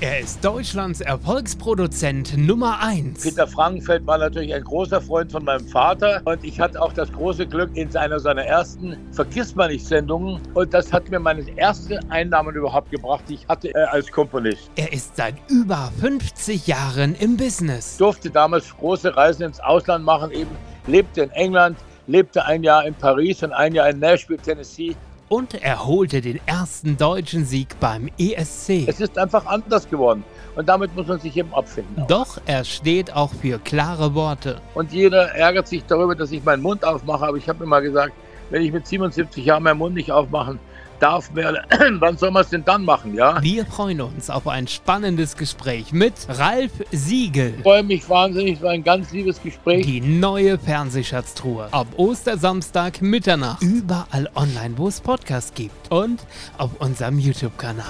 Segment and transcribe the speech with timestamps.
[0.00, 3.22] Er ist Deutschlands Erfolgsproduzent Nummer 1.
[3.22, 7.10] Peter Frankenfeld war natürlich ein großer Freund von meinem Vater und ich hatte auch das
[7.10, 12.90] große Glück in einer seiner ersten Vergissmeinnicht-Sendungen und das hat mir meine erste Einnahmen überhaupt
[12.90, 14.70] gebracht, die ich hatte äh, als Komponist.
[14.76, 17.92] Er ist seit über 50 Jahren im Business.
[17.92, 20.50] Ich durfte damals große Reisen ins Ausland machen, eben
[20.86, 24.94] lebte in England, lebte ein Jahr in Paris und ein Jahr in Nashville, Tennessee
[25.28, 28.86] und er holte den ersten deutschen Sieg beim ESC.
[28.86, 32.02] Es ist einfach anders geworden und damit muss man sich eben abfinden.
[32.02, 32.06] Auch.
[32.06, 34.60] Doch er steht auch für klare Worte.
[34.74, 37.82] Und jeder ärgert sich darüber, dass ich meinen Mund aufmache, aber ich habe mir mal
[37.82, 38.12] gesagt,
[38.50, 40.60] wenn ich mit 77 Jahren meinen Mund nicht aufmachen
[40.98, 41.64] darf mehr,
[41.98, 43.42] wann soll man es denn dann machen, ja?
[43.42, 47.54] Wir freuen uns auf ein spannendes Gespräch mit Ralf Siegel.
[47.56, 49.86] Ich freue mich wahnsinnig, es war ein ganz liebes Gespräch.
[49.86, 51.68] Die neue Fernsehschatztruhe.
[51.70, 53.62] Ab Ostersamstag Mitternacht.
[53.62, 55.90] Überall online, wo es Podcasts gibt.
[55.90, 56.20] Und
[56.58, 57.84] auf unserem YouTube-Kanal.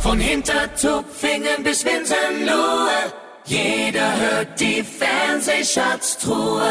[0.00, 3.12] Von Hintertupfingen bis Winsenlohe.
[3.44, 6.62] Jeder hört die Fernsehschatztruhe.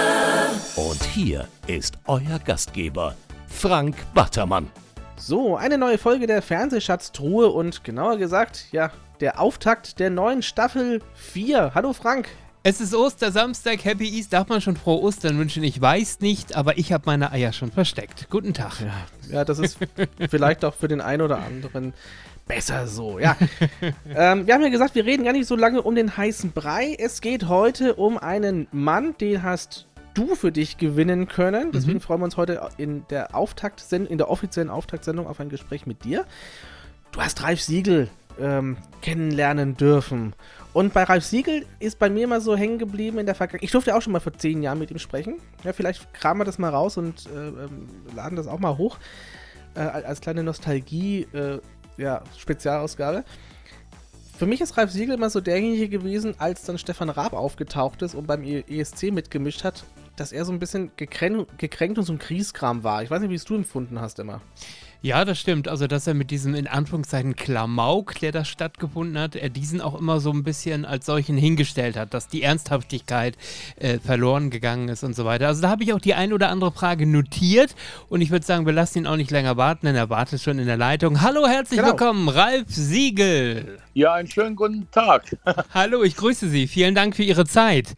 [0.76, 3.16] Und hier ist euer Gastgeber,
[3.48, 4.70] Frank Battermann.
[5.20, 11.02] So, eine neue Folge der Fernsehschatztruhe und genauer gesagt, ja, der Auftakt der neuen Staffel
[11.16, 11.72] 4.
[11.74, 12.30] Hallo Frank.
[12.62, 14.32] Es ist Ostersamstag, Happy East.
[14.32, 15.64] Darf man schon frohe Ostern wünschen?
[15.64, 18.30] Ich weiß nicht, aber ich habe meine Eier schon versteckt.
[18.30, 18.80] Guten Tag.
[18.80, 19.80] Ja, ja das ist
[20.30, 21.94] vielleicht auch für den einen oder anderen
[22.46, 23.18] besser so.
[23.18, 23.36] Ja.
[24.16, 26.96] ähm, wir haben ja gesagt, wir reden gar nicht so lange um den heißen Brei.
[26.98, 29.88] Es geht heute um einen Mann, den hast
[30.18, 31.72] du für dich gewinnen können.
[31.72, 32.02] Deswegen mhm.
[32.02, 36.04] freuen wir uns heute in der Auftaktsendung, in der offiziellen Auftaktsendung auf ein Gespräch mit
[36.04, 36.26] dir.
[37.12, 38.10] Du hast Ralf Siegel
[38.40, 40.34] ähm, kennenlernen dürfen.
[40.74, 43.64] Und bei Ralf Siegel ist bei mir mal so hängen geblieben in der Vergangenheit.
[43.64, 45.36] Ich durfte auch schon mal vor zehn Jahren mit ihm sprechen.
[45.64, 48.98] Ja, vielleicht kramen wir das mal raus und äh, ähm, laden das auch mal hoch.
[49.76, 51.60] Äh, als kleine Nostalgie, äh,
[51.98, 52.24] ja.
[54.38, 58.14] Für mich ist Ralf Siegel immer so derjenige gewesen, als dann Stefan Raab aufgetaucht ist
[58.14, 59.84] und beim ESC mitgemischt hat,
[60.18, 63.04] dass er so ein bisschen gekränkt, gekränkt und so ein Kriegskram war.
[63.04, 64.42] Ich weiß nicht, wie es du empfunden hast immer.
[65.04, 65.68] Ja, das stimmt.
[65.68, 69.98] Also, dass er mit diesem in Anführungszeichen Klamauk, der da stattgefunden hat, er diesen auch
[69.98, 73.38] immer so ein bisschen als solchen hingestellt hat, dass die Ernsthaftigkeit
[73.76, 75.48] äh, verloren gegangen ist und so weiter.
[75.48, 77.76] Also, da habe ich auch die ein oder andere Frage notiert
[78.10, 80.58] und ich würde sagen, wir lassen ihn auch nicht länger warten, denn er wartet schon
[80.58, 81.22] in der Leitung.
[81.22, 81.92] Hallo, herzlich genau.
[81.92, 83.78] willkommen, Ralf Siegel.
[83.94, 85.38] Ja, einen schönen guten Tag.
[85.76, 86.68] Hallo, ich grüße Sie.
[86.68, 87.94] Vielen Dank für Ihre Zeit.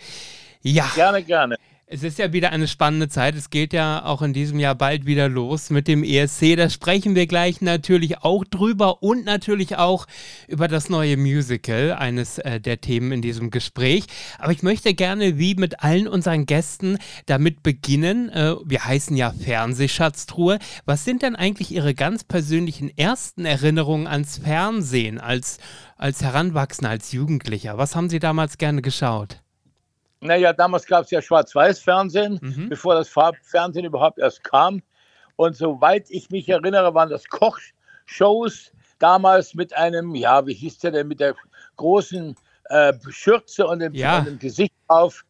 [0.61, 0.91] Ja.
[0.95, 1.55] Gerne, gerne.
[1.91, 3.33] Es ist ja wieder eine spannende Zeit.
[3.33, 6.55] Es geht ja auch in diesem Jahr bald wieder los mit dem ESC.
[6.55, 10.05] Da sprechen wir gleich natürlich auch drüber und natürlich auch
[10.47, 14.03] über das neue Musical, eines äh, der Themen in diesem Gespräch.
[14.37, 18.29] Aber ich möchte gerne, wie mit allen unseren Gästen, damit beginnen.
[18.29, 20.59] Äh, wir heißen ja Fernsehschatztruhe.
[20.85, 25.57] Was sind denn eigentlich Ihre ganz persönlichen ersten Erinnerungen ans Fernsehen als,
[25.97, 27.79] als Heranwachsender, als Jugendlicher?
[27.79, 29.41] Was haben Sie damals gerne geschaut?
[30.21, 32.69] Naja, damals gab es ja Schwarz-Weiß-Fernsehen, mhm.
[32.69, 34.81] bevor das Farbfernsehen überhaupt erst kam.
[35.37, 40.91] Und soweit ich mich erinnere, waren das Kochshows damals mit einem, ja, wie hieß der
[40.91, 41.35] denn, mit der
[41.77, 42.35] großen
[42.65, 44.19] äh, Schürze und dem, ja.
[44.19, 45.23] und dem Gesicht auf.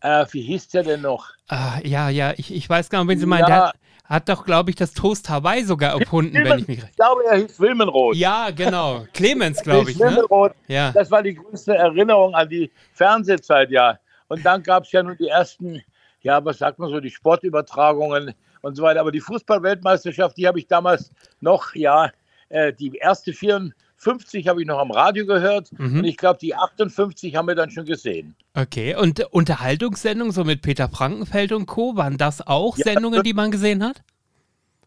[0.00, 1.30] Äh, wie hieß der denn noch?
[1.48, 3.70] Ah, ja, ja, ich, ich weiß gar nicht, wenn Sie meinen, ja.
[3.70, 3.72] der
[4.04, 6.90] hat doch, glaube ich, das Toast Hawaii sogar erfunden, Wilmen, wenn ich mich recht.
[6.90, 8.16] Ich glaube, er hieß Wilmenroth.
[8.16, 9.06] Ja, genau.
[9.14, 9.98] Clemens, glaube ich.
[9.98, 10.06] Ne?
[10.06, 10.54] Wilmenroth.
[10.68, 10.74] Ne?
[10.74, 10.92] Ja.
[10.92, 13.98] Das war die größte Erinnerung an die Fernsehzeit, ja.
[14.34, 15.80] Und dann gab es ja nun die ersten,
[16.20, 18.98] ja, was sagt man so, die Sportübertragungen und so weiter.
[18.98, 22.10] Aber die Fußballweltmeisterschaft, die habe ich damals noch, ja,
[22.48, 26.00] äh, die erste 54 habe ich noch am Radio gehört mhm.
[26.00, 28.34] und ich glaube, die 58 haben wir dann schon gesehen.
[28.54, 33.34] Okay, und Unterhaltungssendungen so mit Peter Frankenfeld und Co., waren das auch ja, Sendungen, die
[33.34, 34.02] man gesehen hat?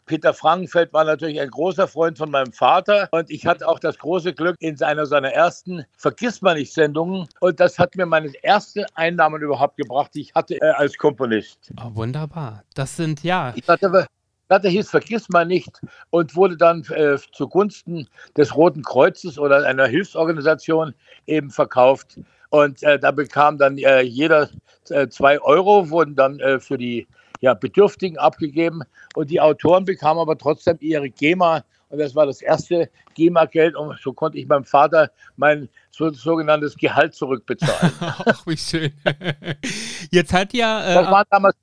[0.08, 3.98] Peter Frankenfeld war natürlich ein großer Freund von meinem Vater und ich hatte auch das
[3.98, 9.76] große Glück in einer seiner ersten Vergissmeinnicht-Sendungen und das hat mir meine erste Einnahmen überhaupt
[9.76, 11.70] gebracht, die ich hatte äh, als Komponist.
[11.80, 12.64] Oh, wunderbar.
[12.74, 13.52] Das sind ja.
[13.54, 14.06] Ich hatte,
[14.48, 15.80] Platte hieß Vergiss mal nicht
[16.10, 20.94] und wurde dann äh, zugunsten des Roten Kreuzes oder einer Hilfsorganisation
[21.26, 22.18] eben verkauft.
[22.50, 24.48] Und äh, da bekam dann äh, jeder
[24.88, 27.06] äh, zwei Euro, wurden dann äh, für die
[27.40, 28.82] ja, Bedürftigen abgegeben
[29.14, 33.98] und die Autoren bekamen aber trotzdem ihre GEMA und das war das erste GEMA-Geld und
[34.00, 37.92] so konnte ich meinem Vater mein so, sogenanntes Gehalt zurückbezahlen.
[38.00, 38.92] Ach, wie schön.
[40.10, 40.84] Jetzt hat ja...
[40.84, 41.56] Äh, das, waren damals,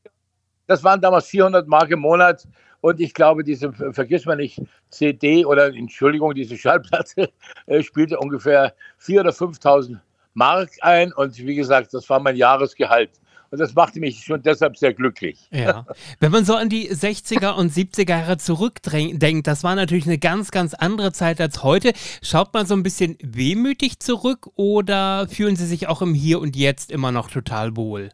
[0.67, 2.47] das waren damals 400 Mark im Monat
[2.81, 7.31] und ich glaube, diese, vergiss mal nicht, CD oder Entschuldigung, diese Schallplatte
[7.67, 9.99] äh, spielte ungefähr 4.000 oder 5.000
[10.33, 13.11] Mark ein und wie gesagt, das war mein Jahresgehalt.
[13.55, 15.47] Und das machte mich schon deshalb sehr glücklich.
[15.49, 15.85] Ja.
[16.19, 20.51] Wenn man so an die 60er und 70er Jahre zurückdenkt, das war natürlich eine ganz,
[20.51, 21.93] ganz andere Zeit als heute.
[22.21, 26.57] Schaut man so ein bisschen wehmütig zurück oder fühlen Sie sich auch im Hier und
[26.57, 28.09] Jetzt immer noch total wohl?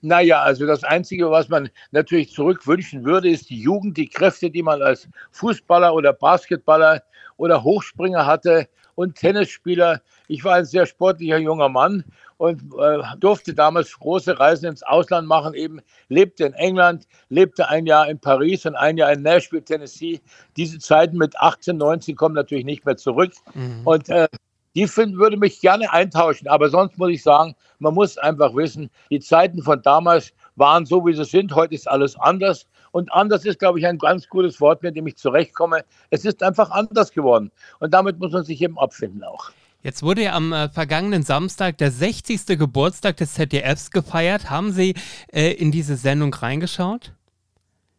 [0.00, 4.64] Naja, also das Einzige, was man natürlich zurückwünschen würde, ist die Jugend, die Kräfte, die
[4.64, 7.04] man als Fußballer oder Basketballer
[7.36, 8.66] oder Hochspringer hatte
[8.96, 10.02] und Tennisspieler.
[10.26, 12.04] Ich war ein sehr sportlicher junger Mann
[12.38, 17.86] und äh, durfte damals große Reisen ins Ausland machen, eben lebte in England, lebte ein
[17.86, 20.20] Jahr in Paris und ein Jahr in Nashville, Tennessee.
[20.56, 23.32] Diese Zeiten mit 18, 19 kommen natürlich nicht mehr zurück.
[23.54, 23.82] Mhm.
[23.84, 24.28] Und äh,
[24.74, 26.48] die find, würde mich gerne eintauschen.
[26.48, 31.04] Aber sonst muss ich sagen, man muss einfach wissen, die Zeiten von damals waren so,
[31.06, 31.54] wie sie sind.
[31.54, 32.66] Heute ist alles anders.
[32.90, 35.84] Und anders ist, glaube ich, ein ganz gutes Wort, mit dem ich zurechtkomme.
[36.10, 37.50] Es ist einfach anders geworden.
[37.80, 39.50] Und damit muss man sich eben abfinden auch.
[39.84, 42.58] Jetzt wurde ja am äh, vergangenen Samstag der 60.
[42.58, 44.48] Geburtstag des ZDFs gefeiert.
[44.48, 44.94] Haben Sie
[45.30, 47.12] äh, in diese Sendung reingeschaut?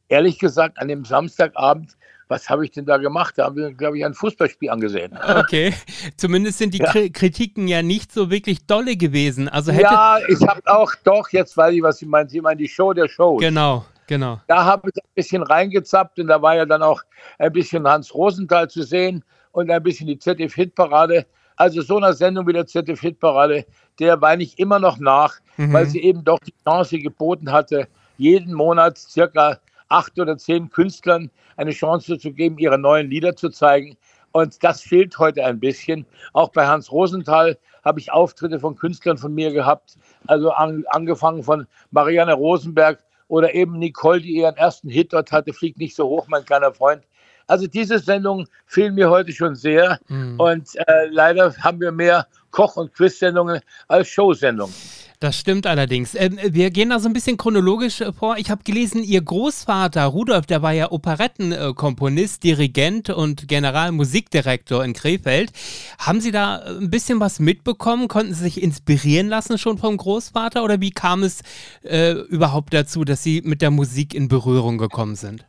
[0.09, 1.95] Ehrlich gesagt, an dem Samstagabend
[2.27, 3.35] was habe ich denn da gemacht?
[3.37, 5.15] Da haben wir, glaube ich, ein Fußballspiel angesehen.
[5.35, 5.75] Okay,
[6.17, 6.91] zumindest sind die ja.
[6.91, 9.47] Kritiken ja nicht so wirklich dolle gewesen.
[9.47, 12.27] Also hätte ja, ich habe auch, doch, jetzt weiß ich, was Sie meinen.
[12.27, 13.41] Sie meinen die Show der Shows.
[13.41, 14.39] Genau, genau.
[14.47, 17.03] Da habe ich ein bisschen reingezappt und da war ja dann auch
[17.37, 19.23] ein bisschen Hans Rosenthal zu sehen
[19.55, 21.25] und ein bisschen die ZDF-Hitparade.
[21.55, 23.65] Also so eine Sendung wie der ZDF-Hitparade,
[23.99, 25.71] der weine ich immer noch nach, mhm.
[25.71, 27.87] weil sie eben doch die Chance geboten hatte,
[28.17, 33.49] jeden Monat circa acht oder zehn Künstlern eine Chance zu geben, ihre neuen Lieder zu
[33.49, 33.95] zeigen.
[34.33, 36.05] Und das fehlt heute ein bisschen.
[36.33, 39.97] Auch bei Hans Rosenthal habe ich Auftritte von Künstlern von mir gehabt.
[40.27, 45.53] Also an, angefangen von Marianne Rosenberg oder eben Nicole, die ihren ersten Hit dort hatte,
[45.53, 47.03] Fliegt nicht so hoch, mein kleiner Freund.
[47.47, 49.99] Also diese Sendung fehlen mir heute schon sehr.
[50.07, 50.39] Mhm.
[50.39, 54.73] Und äh, leider haben wir mehr Koch- und Quiz-Sendungen als Showsendungen.
[55.19, 56.13] Das stimmt allerdings.
[56.15, 58.37] Ähm, wir gehen da so ein bisschen chronologisch äh, vor.
[58.37, 65.51] Ich habe gelesen, Ihr Großvater Rudolf, der war ja Operettenkomponist, Dirigent und Generalmusikdirektor in Krefeld.
[65.99, 68.07] Haben Sie da äh, ein bisschen was mitbekommen?
[68.07, 71.41] Konnten Sie sich inspirieren lassen schon vom Großvater oder wie kam es
[71.83, 75.45] äh, überhaupt dazu, dass Sie mit der Musik in Berührung gekommen sind?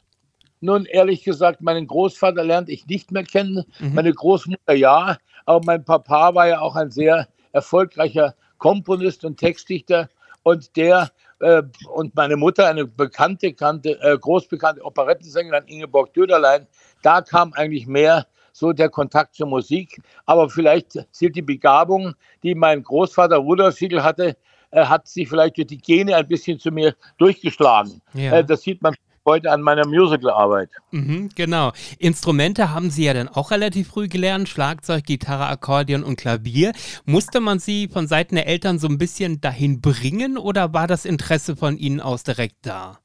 [0.61, 3.95] Nun, ehrlich gesagt, meinen Großvater lernte ich nicht mehr kennen, mhm.
[3.95, 10.09] meine Großmutter ja, aber mein Papa war ja auch ein sehr erfolgreicher Komponist und Textdichter
[10.43, 11.11] und der
[11.41, 11.63] äh,
[11.93, 16.67] und meine Mutter, eine bekannte, kannte, äh, großbekannte Operettensängerin Ingeborg Döderlein,
[17.03, 20.01] da kam eigentlich mehr so der Kontakt zur Musik.
[20.25, 24.37] Aber vielleicht sind die Begabung, die mein Großvater Rudolf Siegel hatte,
[24.71, 28.01] äh, hat sich vielleicht durch die Gene ein bisschen zu mir durchgeschlagen.
[28.15, 28.39] Ja.
[28.39, 28.95] Äh, das sieht man
[29.27, 30.71] heute an meiner Musicalarbeit.
[30.93, 31.73] Mhm, genau.
[31.99, 36.73] Instrumente haben Sie ja dann auch relativ früh gelernt: Schlagzeug, Gitarre, Akkordeon und Klavier.
[37.05, 41.05] Musste man Sie von Seiten der Eltern so ein bisschen dahin bringen oder war das
[41.05, 42.99] Interesse von Ihnen aus direkt da?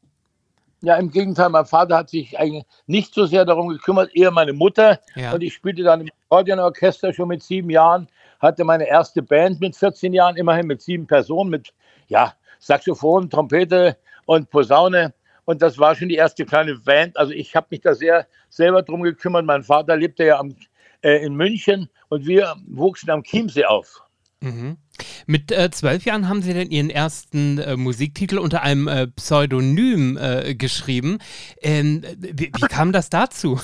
[0.83, 4.53] Ja, im Gegenteil, mein Vater hat sich eigentlich nicht so sehr darum gekümmert, eher meine
[4.53, 4.99] Mutter.
[5.15, 5.31] Ja.
[5.31, 8.07] Und ich spielte dann im Akkordeonorchester schon mit sieben Jahren,
[8.39, 11.71] hatte meine erste Band mit 14 Jahren, immerhin mit sieben Personen, mit
[12.07, 15.13] ja, Saxophon, Trompete und Posaune.
[15.51, 17.17] Und das war schon die erste kleine Band.
[17.17, 19.45] Also ich habe mich da sehr selber drum gekümmert.
[19.45, 20.55] Mein Vater lebte ja am,
[21.01, 24.01] äh, in München und wir wuchsen am Chiemsee auf.
[24.39, 24.77] Mhm.
[25.25, 30.17] Mit äh, zwölf Jahren haben Sie denn Ihren ersten äh, Musiktitel unter einem äh, Pseudonym
[30.17, 31.17] äh, geschrieben.
[31.61, 33.59] Ähm, wie, wie, kam das dazu?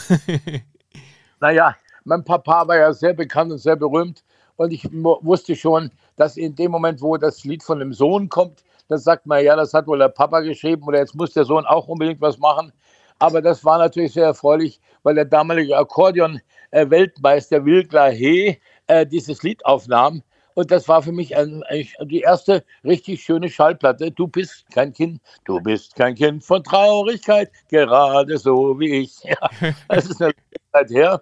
[1.40, 1.74] naja,
[2.04, 4.26] mein Papa war ja sehr bekannt und sehr berühmt
[4.58, 8.66] und ich wusste schon, dass in dem Moment, wo das Lied von dem Sohn kommt,
[8.88, 11.66] das sagt man, ja, das hat wohl der Papa geschrieben oder jetzt muss der Sohn
[11.66, 12.72] auch unbedingt was machen.
[13.20, 19.66] Aber das war natürlich sehr erfreulich, weil der damalige Akkordeon-Weltmeister Wilgla He äh, dieses Lied
[19.66, 20.22] aufnahm.
[20.54, 24.12] Und das war für mich ein, ein, die erste richtig schöne Schallplatte.
[24.12, 29.18] Du bist kein Kind, du bist kein Kind von Traurigkeit, gerade so wie ich.
[29.24, 29.50] Ja,
[29.88, 30.34] das ist eine
[30.72, 31.22] Zeit her.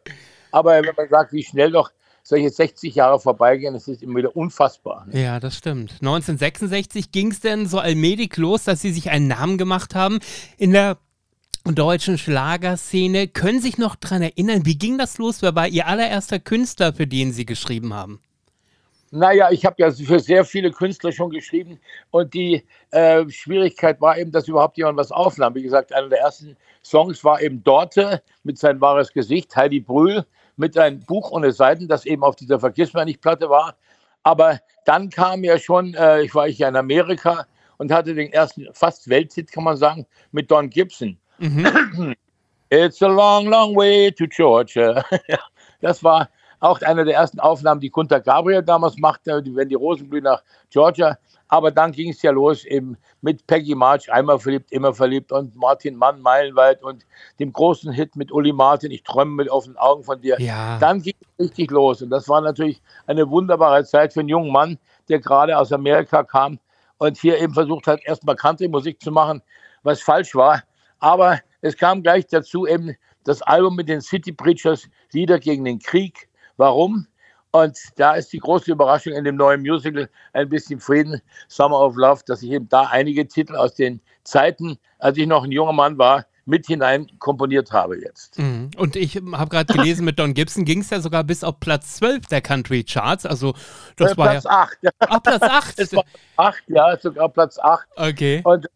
[0.51, 1.91] Aber wenn man sagt, wie schnell doch
[2.27, 5.05] solche 60 Jahre vorbeigehen, das ist immer wieder unfassbar.
[5.05, 5.21] Ne?
[5.21, 5.91] Ja, das stimmt.
[6.01, 10.19] 1966 ging es denn so allmählich los, dass Sie sich einen Namen gemacht haben
[10.57, 10.97] in der
[11.65, 13.27] deutschen Schlagerszene.
[13.27, 15.43] Können Sie sich noch daran erinnern, wie ging das los?
[15.43, 18.19] Wer war Ihr allererster Künstler, für den Sie geschrieben haben?
[19.15, 21.79] Naja, ich habe ja für sehr viele Künstler schon geschrieben
[22.11, 25.55] und die äh, Schwierigkeit war eben, dass überhaupt jemand was aufnahm.
[25.55, 30.25] Wie gesagt, einer der ersten Songs war eben Dorte mit sein wahres Gesicht, Heidi Brühl
[30.57, 33.75] mit einem Buch ohne Seiten, das eben auf dieser Vergissmeinnicht-Platte war.
[34.23, 38.67] Aber dann kam ja schon, äh, ich war ja in Amerika und hatte den ersten
[38.73, 41.17] fast Welthit, kann man sagen, mit Don Gibson.
[41.37, 42.15] Mhm.
[42.69, 45.05] It's a long, long way to Georgia.
[45.81, 46.29] das war
[46.65, 50.43] auch einer der ersten Aufnahmen, die Kunter Gabriel damals machte, wenn die Rosen blühen nach
[50.71, 51.17] Georgia.
[51.47, 55.55] Aber dann ging es ja los eben mit Peggy March, einmal verliebt, immer verliebt und
[55.55, 57.05] Martin Mann, Meilenweit und
[57.39, 60.41] dem großen Hit mit Uli Martin, ich träume mit offenen Augen von dir.
[60.41, 60.79] Ja.
[60.79, 64.51] Dann ging es richtig los und das war natürlich eine wunderbare Zeit für einen jungen
[64.51, 66.59] Mann, der gerade aus Amerika kam
[66.97, 69.43] und hier eben versucht hat, erstmal Country-Musik zu machen,
[69.83, 70.63] was falsch war.
[70.99, 75.79] Aber es kam gleich dazu eben das Album mit den City Preachers, Lieder gegen den
[75.79, 76.27] Krieg.
[76.57, 77.07] Warum?
[77.51, 81.95] Und da ist die große Überraschung in dem neuen Musical Ein bisschen Frieden, Summer of
[81.95, 85.71] Love, dass ich eben da einige Titel aus den Zeiten, als ich noch ein junger
[85.71, 88.37] Mann war, mit hinein komponiert habe jetzt.
[88.37, 88.71] Mhm.
[88.77, 91.95] Und ich habe gerade gelesen, mit Don Gibson ging es ja sogar bis auf Platz
[91.95, 93.25] 12 der Country Charts.
[93.25, 93.53] Also
[93.95, 94.49] das Äh, war Platz ja.
[94.51, 94.77] 8.
[94.99, 95.79] Ah, Platz 8.
[95.79, 96.03] Es war
[96.37, 97.87] 8, ja, sogar Platz 8.
[97.95, 98.41] okay.
[98.43, 98.67] Und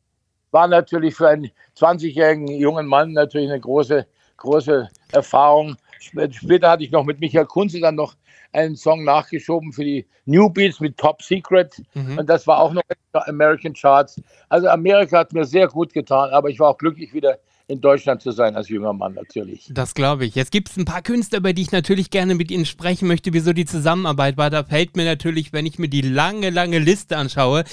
[0.52, 4.08] war natürlich für einen 20-jährigen jungen Mann natürlich eine große,
[4.38, 5.78] große Erfahrung.
[6.00, 8.16] Sp- Später hatte ich noch mit Michael Kunze dann noch
[8.52, 11.84] einen Song nachgeschoben für die New Beats mit Top Secret.
[11.94, 12.18] Mhm.
[12.18, 14.22] Und das war auch noch in den American Charts.
[14.50, 17.38] Also Amerika hat mir sehr gut getan, aber ich war auch glücklich, wieder
[17.68, 19.70] in Deutschland zu sein als junger Mann natürlich.
[19.72, 20.34] Das glaube ich.
[20.34, 23.32] Jetzt gibt es ein paar Künstler, über die ich natürlich gerne mit Ihnen sprechen möchte,
[23.32, 24.50] wieso die Zusammenarbeit war.
[24.50, 27.66] Da fällt mir natürlich, wenn ich mir die lange, lange Liste anschaue,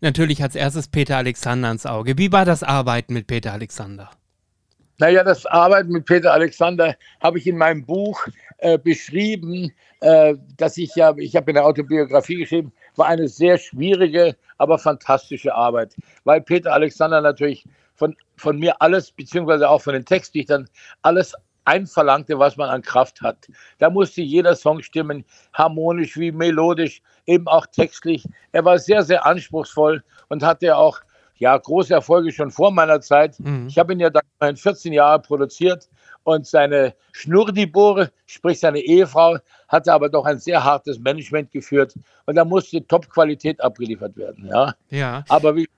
[0.00, 2.18] natürlich als erstes Peter Alexander ins Auge.
[2.18, 4.10] Wie war das Arbeiten mit Peter Alexander?
[4.98, 8.26] Naja, das Arbeiten mit Peter Alexander habe ich in meinem Buch
[8.58, 13.58] äh, beschrieben, äh, dass ich ja, ich habe in der Autobiografie geschrieben, war eine sehr
[13.58, 17.64] schwierige, aber fantastische Arbeit, weil Peter Alexander natürlich
[17.96, 20.68] von, von mir alles, beziehungsweise auch von den Textdichtern,
[21.02, 21.34] alles
[21.64, 23.48] einverlangte, was man an Kraft hat.
[23.78, 25.24] Da musste jeder Song stimmen,
[25.54, 28.28] harmonisch wie melodisch, eben auch textlich.
[28.52, 31.00] Er war sehr, sehr anspruchsvoll und hatte auch
[31.36, 33.38] ja, große Erfolge schon vor meiner Zeit.
[33.40, 33.66] Mhm.
[33.68, 35.88] Ich habe ihn ja dann immerhin 14 Jahre produziert
[36.22, 39.38] und seine Schnurdibore, sprich seine Ehefrau,
[39.68, 41.94] hatte aber doch ein sehr hartes Management geführt
[42.26, 44.46] und da musste Top-Qualität abgeliefert werden.
[44.46, 44.74] Ja.
[44.90, 45.24] Ja.
[45.28, 45.68] Aber wie,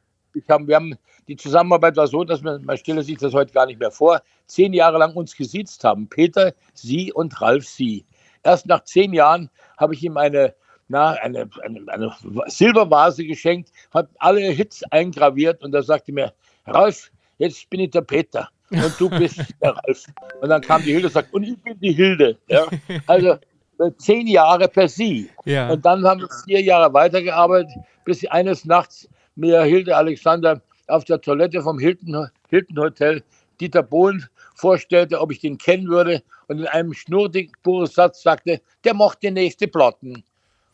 [0.49, 0.95] haben, wir haben,
[1.29, 4.23] die Zusammenarbeit war so, dass man, man stelle sich das heute gar nicht mehr vor,
[4.47, 6.09] zehn Jahre lang uns gesiezt haben.
[6.09, 8.05] Peter, Sie und Ralf, Sie.
[8.43, 10.55] Erst nach zehn Jahren habe ich ihm eine,
[10.89, 12.15] na, eine, eine, eine
[12.47, 16.33] Silbervase geschenkt, hat alle Hits eingraviert und da sagte mir,
[16.67, 20.05] Ralf, jetzt bin ich der Peter und du bist der Ralf.
[20.41, 22.39] Und dann kam die Hilde und sagt, und ich bin die Hilde.
[22.49, 22.67] Ja?
[23.07, 23.37] Also
[23.79, 25.31] äh, zehn Jahre per Sie.
[25.45, 25.71] Ja.
[25.71, 27.73] Und dann haben wir vier Jahre weitergearbeitet,
[28.05, 33.23] bis eines Nachts mir Hilde Alexander auf der Toilette vom Hilton, Hilton Hotel
[33.61, 38.95] Dieter Bohlen vorstellte, ob ich den kennen würde und in einem schnurrdicken Satz sagte, der
[38.95, 40.23] macht die nächste Platten.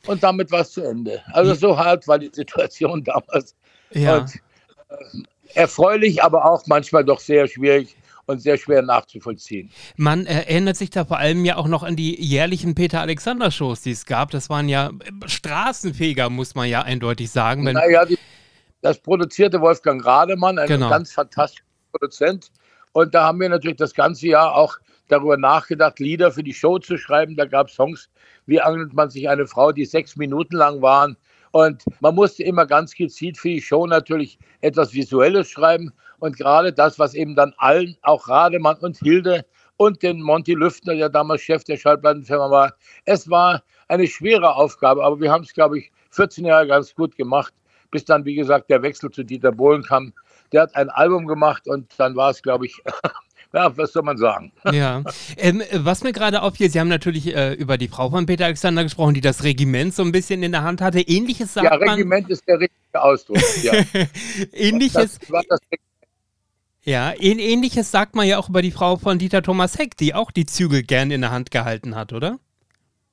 [0.07, 1.23] Und damit war es zu Ende.
[1.33, 3.55] Also so hart war die Situation damals.
[3.93, 4.19] ja.
[4.19, 4.35] Und
[4.89, 5.23] äh,
[5.55, 7.95] erfreulich, aber auch manchmal doch sehr schwierig
[8.27, 9.71] und sehr schwer nachzuvollziehen.
[9.97, 13.83] Man erinnert sich da vor allem ja auch noch an die jährlichen Peter Alexander Shows,
[13.83, 14.31] die es gab.
[14.31, 17.65] Das waren ja äh, Straßenfeger, muss man ja eindeutig sagen.
[17.65, 18.19] Naja, die,
[18.81, 20.89] das produzierte Wolfgang Rademann, ein Genau.
[20.89, 22.51] ganz fantastischer Produzent.
[22.93, 24.77] Und da haben wir natürlich das ganze Jahr auch
[25.13, 27.37] darüber nachgedacht, Lieder für die Show zu schreiben.
[27.37, 28.11] Da gab es Songs,
[28.47, 31.17] wie angelt man sich eine Frau, die sechs Minuten lang waren.
[31.53, 35.93] Und man musste immer ganz gezielt für die Show natürlich etwas Visuelles schreiben.
[36.19, 39.45] Und gerade das, was eben dann allen, auch Rademann und Hilde
[39.77, 45.05] und den Monty Lüftner, der damals Chef der Schallplattenfirma war, es war eine schwere Aufgabe.
[45.05, 47.53] Aber wir haben es, glaube ich, 14 Jahre ganz gut gemacht,
[47.91, 50.13] bis dann, wie gesagt, der Wechsel zu Dieter Bohlen kam.
[50.53, 52.83] Der hat ein Album gemacht und dann war es, glaube ich,
[53.53, 54.53] ja, was soll man sagen?
[54.73, 55.03] Ja,
[55.37, 58.83] ähm, was mir gerade auffiel, Sie haben natürlich äh, über die Frau von Peter Alexander
[58.83, 61.01] gesprochen, die das Regiment so ein bisschen in der Hand hatte.
[61.01, 61.91] Ähnliches sagt Ja, man.
[61.91, 63.39] Regiment ist der richtige Ausdruck.
[63.63, 63.73] Ja.
[64.53, 65.59] Ähnliches, Das war das
[66.85, 70.15] ja, ähn, ähnliches sagt man ja auch über die Frau von Dieter Thomas Heck, die
[70.15, 72.41] auch die Zügel gern in der Hand gehalten hat, oder?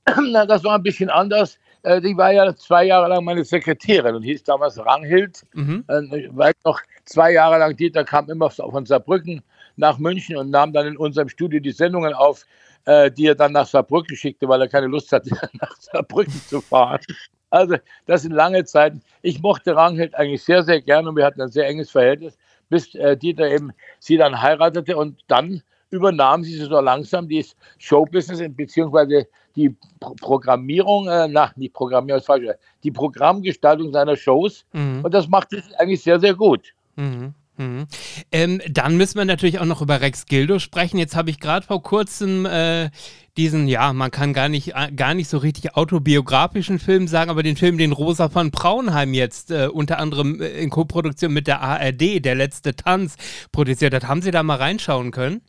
[0.32, 1.60] Na, das war ein bisschen anders.
[1.84, 5.44] Äh, Die war ja zwei Jahre lang meine Sekretärin und hieß damals Ranghild.
[5.54, 5.84] Mhm.
[5.88, 9.44] Äh, weiß noch, zwei Jahre lang, Dieter kam immer von Saarbrücken
[9.80, 12.46] nach München und nahm dann in unserem Studio die Sendungen auf,
[12.86, 16.62] äh, die er dann nach Saarbrücken schickte, weil er keine Lust hatte, nach Saarbrücken zu
[16.62, 17.02] fahren.
[17.50, 19.02] Also, das sind lange Zeiten.
[19.24, 22.38] Ich mochte Ranghild eigentlich sehr, sehr gerne und wir hatten ein sehr enges Verhältnis,
[22.70, 27.44] bis äh, Dieter eben sie dann heiratete und dann übernahm sie so langsam die
[27.80, 32.48] Showbusiness beziehungsweise die Pro Programmierung, äh, na, nicht Programmierung, falsch,
[32.84, 35.04] die Programmgestaltung seiner Shows Mhm.
[35.04, 36.74] und das machte sie eigentlich sehr, sehr gut.
[36.96, 37.34] Mhm.
[37.60, 37.88] Mhm.
[38.32, 40.98] Ähm, dann müssen wir natürlich auch noch über Rex Gildo sprechen.
[40.98, 42.90] Jetzt habe ich gerade vor kurzem äh,
[43.36, 47.44] diesen, ja, man kann gar nicht, äh, gar nicht so richtig autobiografischen Film sagen, aber
[47.44, 51.62] den Film, den Rosa von Braunheim jetzt äh, unter anderem äh, in Koproduktion mit der
[51.62, 53.18] ARD, der letzte Tanz,
[53.52, 54.08] produziert hat.
[54.08, 55.42] Haben Sie da mal reinschauen können?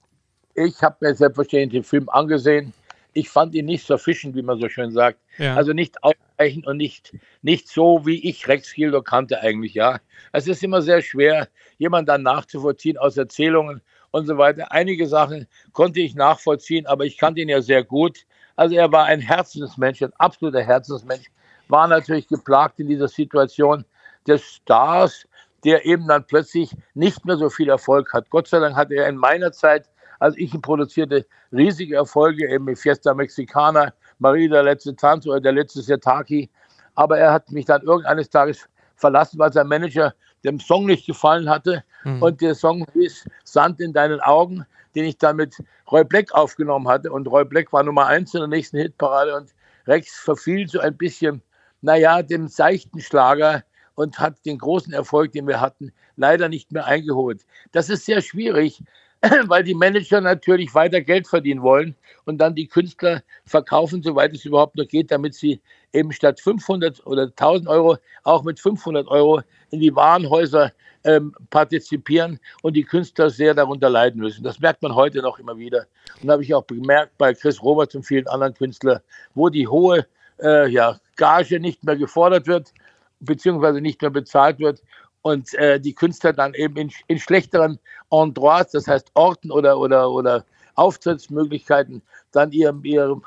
[0.55, 2.73] Ich habe mir selbstverständlich den Film angesehen.
[3.13, 5.19] Ich fand ihn nicht sufficient, wie man so schön sagt.
[5.39, 5.55] Ja.
[5.57, 10.01] Also nicht ausreichend und nicht, nicht so, wie ich Rex Gildo kannte eigentlich, ja.
[10.33, 11.49] Es ist immer sehr schwer,
[11.79, 14.73] jemanden dann nachzuvollziehen aus Erzählungen und so weiter.
[14.73, 18.19] Einige Sachen konnte ich nachvollziehen, aber ich kannte ihn ja sehr gut.
[18.57, 21.27] Also er war ein Herzensmensch, ein absoluter Herzensmensch,
[21.69, 23.85] war natürlich geplagt in dieser Situation
[24.27, 25.27] des Stars,
[25.65, 28.29] der eben dann plötzlich nicht mehr so viel Erfolg hat.
[28.31, 29.89] Gott sei Dank hatte er in meiner Zeit,
[30.21, 35.53] als ich produzierte, riesige Erfolge, eben mit Fiesta Mexicana, Marie der letzte Tanz oder der
[35.53, 36.49] letzte Setaki.
[36.95, 41.49] Aber er hat mich dann irgendeines Tages verlassen, weil sein Manager dem Song nicht gefallen
[41.49, 41.83] hatte.
[42.05, 42.23] Mhm.
[42.23, 45.57] Und der Song hieß Sand in deinen Augen, den ich dann mit
[45.91, 47.11] Roy Black aufgenommen hatte.
[47.11, 49.35] Und Roy Black war Nummer eins in der nächsten Hitparade.
[49.35, 49.55] Und
[49.87, 51.43] Rex verfiel so ein bisschen,
[51.81, 56.87] naja, dem seichten Schlager und hat den großen Erfolg, den wir hatten, leider nicht mehr
[56.87, 57.45] eingeholt.
[57.73, 58.83] Das ist sehr schwierig,
[59.49, 64.45] weil die Manager natürlich weiter Geld verdienen wollen und dann die Künstler verkaufen, soweit es
[64.45, 65.61] überhaupt noch geht, damit sie
[65.93, 70.73] eben statt 500 oder 1000 Euro auch mit 500 Euro in die Warenhäuser
[71.05, 74.43] ähm, partizipieren und die Künstler sehr darunter leiden müssen.
[74.43, 75.87] Das merkt man heute noch immer wieder.
[76.23, 79.01] Und habe ich auch bemerkt bei Chris Roberts und vielen anderen Künstlern,
[79.35, 80.07] wo die hohe
[80.43, 82.73] äh, ja, Gage nicht mehr gefordert wird,
[83.21, 84.83] beziehungsweise nicht mehr bezahlt wird
[85.23, 87.79] und äh, die Künstler dann eben in, in schlechteren
[88.11, 93.23] Endroits, das heißt Orten oder, oder, oder Auftrittsmöglichkeiten, dann ihrem, ihrem,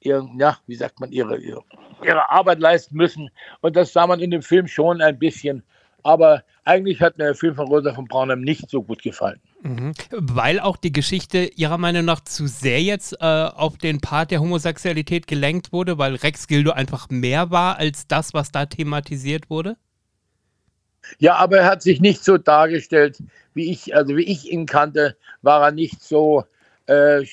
[0.00, 1.62] ihrem, ja, wie sagt man, ihre, ihre,
[2.02, 3.30] ihre Arbeit leisten müssen.
[3.60, 5.62] Und das sah man in dem Film schon ein bisschen.
[6.02, 9.40] Aber eigentlich hat mir der Film von Rosa von Braunheim nicht so gut gefallen.
[9.62, 9.92] Mhm.
[10.10, 14.40] Weil auch die Geschichte Ihrer Meinung nach zu sehr jetzt äh, auf den Part der
[14.40, 19.76] Homosexualität gelenkt wurde, weil Rex Gildo einfach mehr war als das, was da thematisiert wurde?
[21.18, 23.18] Ja, aber er hat sich nicht so dargestellt,
[23.54, 26.44] wie ich, also wie ich ihn kannte, war er nicht so.
[26.86, 27.24] Äh,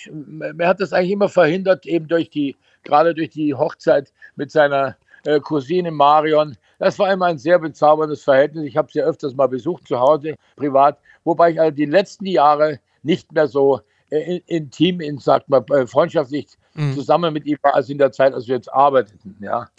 [0.58, 4.96] er hat das eigentlich immer verhindert, eben durch die, gerade durch die Hochzeit mit seiner
[5.26, 6.58] äh, Cousine Marion.
[6.80, 8.66] Das war immer ein sehr bezauberndes Verhältnis.
[8.66, 12.80] Ich habe sie öfters mal besucht zu Hause, privat, wobei ich also die letzten Jahre
[13.04, 16.94] nicht mehr so äh, intim, in, sagt man, äh, freundschaftlich mhm.
[16.94, 19.36] zusammen mit ihm war, als in der Zeit, als wir jetzt arbeiteten.
[19.42, 19.70] Ja.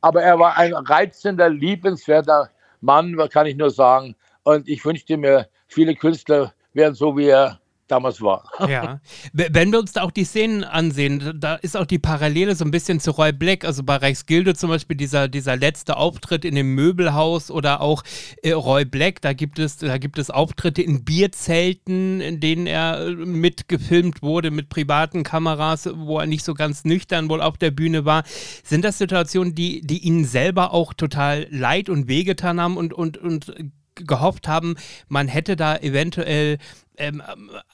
[0.00, 2.50] Aber er war ein reizender, liebenswerter
[2.82, 4.14] Mann, kann ich nur sagen.
[4.42, 7.61] Und ich wünschte mir, viele Künstler wären so wie er
[7.92, 8.44] damals war.
[8.68, 9.00] Ja.
[9.32, 12.70] Wenn wir uns da auch die Szenen ansehen, da ist auch die Parallele so ein
[12.70, 16.74] bisschen zu Roy Black, also bei Reichsgilde zum Beispiel dieser, dieser letzte Auftritt in dem
[16.74, 18.02] Möbelhaus oder auch
[18.42, 23.06] äh, Roy Black, da gibt es, da gibt es Auftritte in Bierzelten, in denen er
[23.06, 27.70] äh, mitgefilmt wurde mit privaten Kameras, wo er nicht so ganz nüchtern wohl auf der
[27.70, 28.24] Bühne war.
[28.64, 33.18] Sind das Situationen, die, die Ihnen selber auch total leid und wehgetan haben und, und,
[33.18, 33.52] und
[33.94, 34.76] gehofft haben,
[35.08, 36.58] man hätte da eventuell
[36.96, 37.22] ähm,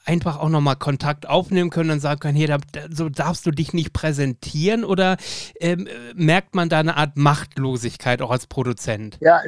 [0.05, 3.73] einfach auch nochmal Kontakt aufnehmen können und sagen können, hier, da, so darfst du dich
[3.73, 5.17] nicht präsentieren oder
[5.59, 9.17] ähm, merkt man da eine Art Machtlosigkeit auch als Produzent?
[9.21, 9.41] Ja,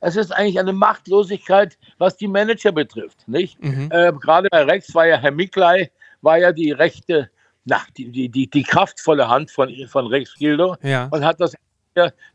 [0.00, 3.62] es ist eigentlich eine Machtlosigkeit, was die Manager betrifft, nicht?
[3.62, 3.88] Mhm.
[3.90, 5.90] Äh, Gerade bei Rex war ja Herr Miklei,
[6.22, 7.30] war ja die rechte,
[7.64, 11.06] na, die, die, die, die kraftvolle Hand von, von Rex Gildo ja.
[11.10, 11.54] und hat das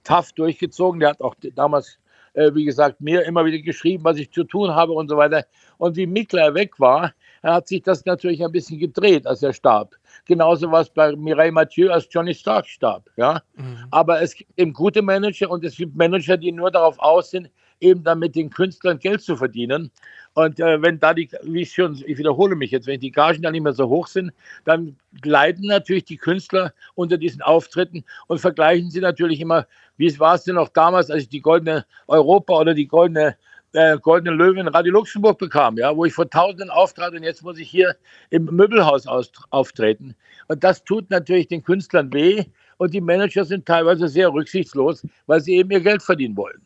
[0.03, 1.01] tough durchgezogen.
[1.01, 1.97] Der hat auch damals
[2.37, 5.45] äh, wie gesagt, mir immer wieder geschrieben, was ich zu tun habe und so weiter.
[5.77, 9.95] Und wie Mickler weg war, hat sich das natürlich ein bisschen gedreht, als er starb.
[10.25, 13.09] Genauso war es bei Mireille Mathieu, als Johnny Stark starb.
[13.15, 13.41] Ja?
[13.55, 13.77] Mhm.
[13.91, 17.49] Aber es gibt eben gute Manager und es gibt Manager, die nur darauf aus sind,
[17.79, 19.91] eben dann mit den Künstlern Geld zu verdienen.
[20.33, 23.41] Und äh, wenn da die, wie ich schon, ich wiederhole mich jetzt, wenn die Gagen
[23.41, 24.31] dann nicht mehr so hoch sind,
[24.65, 29.65] dann leiden natürlich die Künstler unter diesen Auftritten und vergleichen sie natürlich immer,
[29.97, 33.35] wie war es denn noch damals, als ich die goldene Europa oder die goldene
[33.73, 37.59] äh, Goldene Löwen Radio Luxemburg bekam, ja, wo ich vor Tausenden auftrat und jetzt muss
[37.59, 37.95] ich hier
[38.29, 40.15] im Möbelhaus aus, auftreten.
[40.47, 42.45] Und das tut natürlich den Künstlern weh
[42.77, 46.61] und die Manager sind teilweise sehr rücksichtslos, weil sie eben ihr Geld verdienen wollen.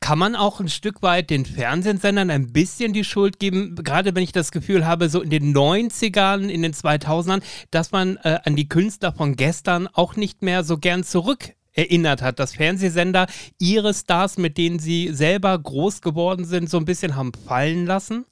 [0.00, 4.22] Kann man auch ein Stück weit den Fernsehsendern ein bisschen die Schuld geben, gerade wenn
[4.22, 8.54] ich das Gefühl habe, so in den 90ern, in den 2000ern, dass man äh, an
[8.54, 13.26] die Künstler von gestern auch nicht mehr so gern zurück erinnert hat, dass Fernsehsender
[13.58, 18.24] ihre Stars, mit denen sie selber groß geworden sind, so ein bisschen haben fallen lassen?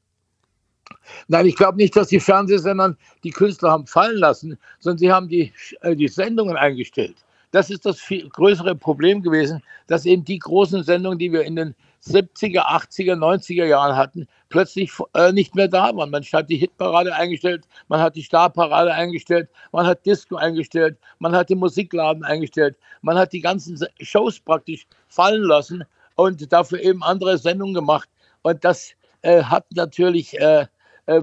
[1.28, 5.28] Nein, ich glaube nicht, dass die Fernsehsender die Künstler haben fallen lassen, sondern sie haben
[5.28, 7.16] die, äh, die Sendungen eingestellt.
[7.52, 11.56] Das ist das viel größere Problem gewesen, dass eben die großen Sendungen, die wir in
[11.56, 16.10] den 70er, 80er, 90er Jahren hatten, plötzlich äh, nicht mehr da waren.
[16.10, 21.34] Man hat die Hitparade eingestellt, man hat die Starparade eingestellt, man hat Disco eingestellt, man
[21.34, 25.84] hat den Musikladen eingestellt, man hat die ganzen Shows praktisch fallen lassen
[26.16, 28.08] und dafür eben andere Sendungen gemacht.
[28.42, 30.66] Und das äh, hat natürlich äh,
[31.06, 31.22] äh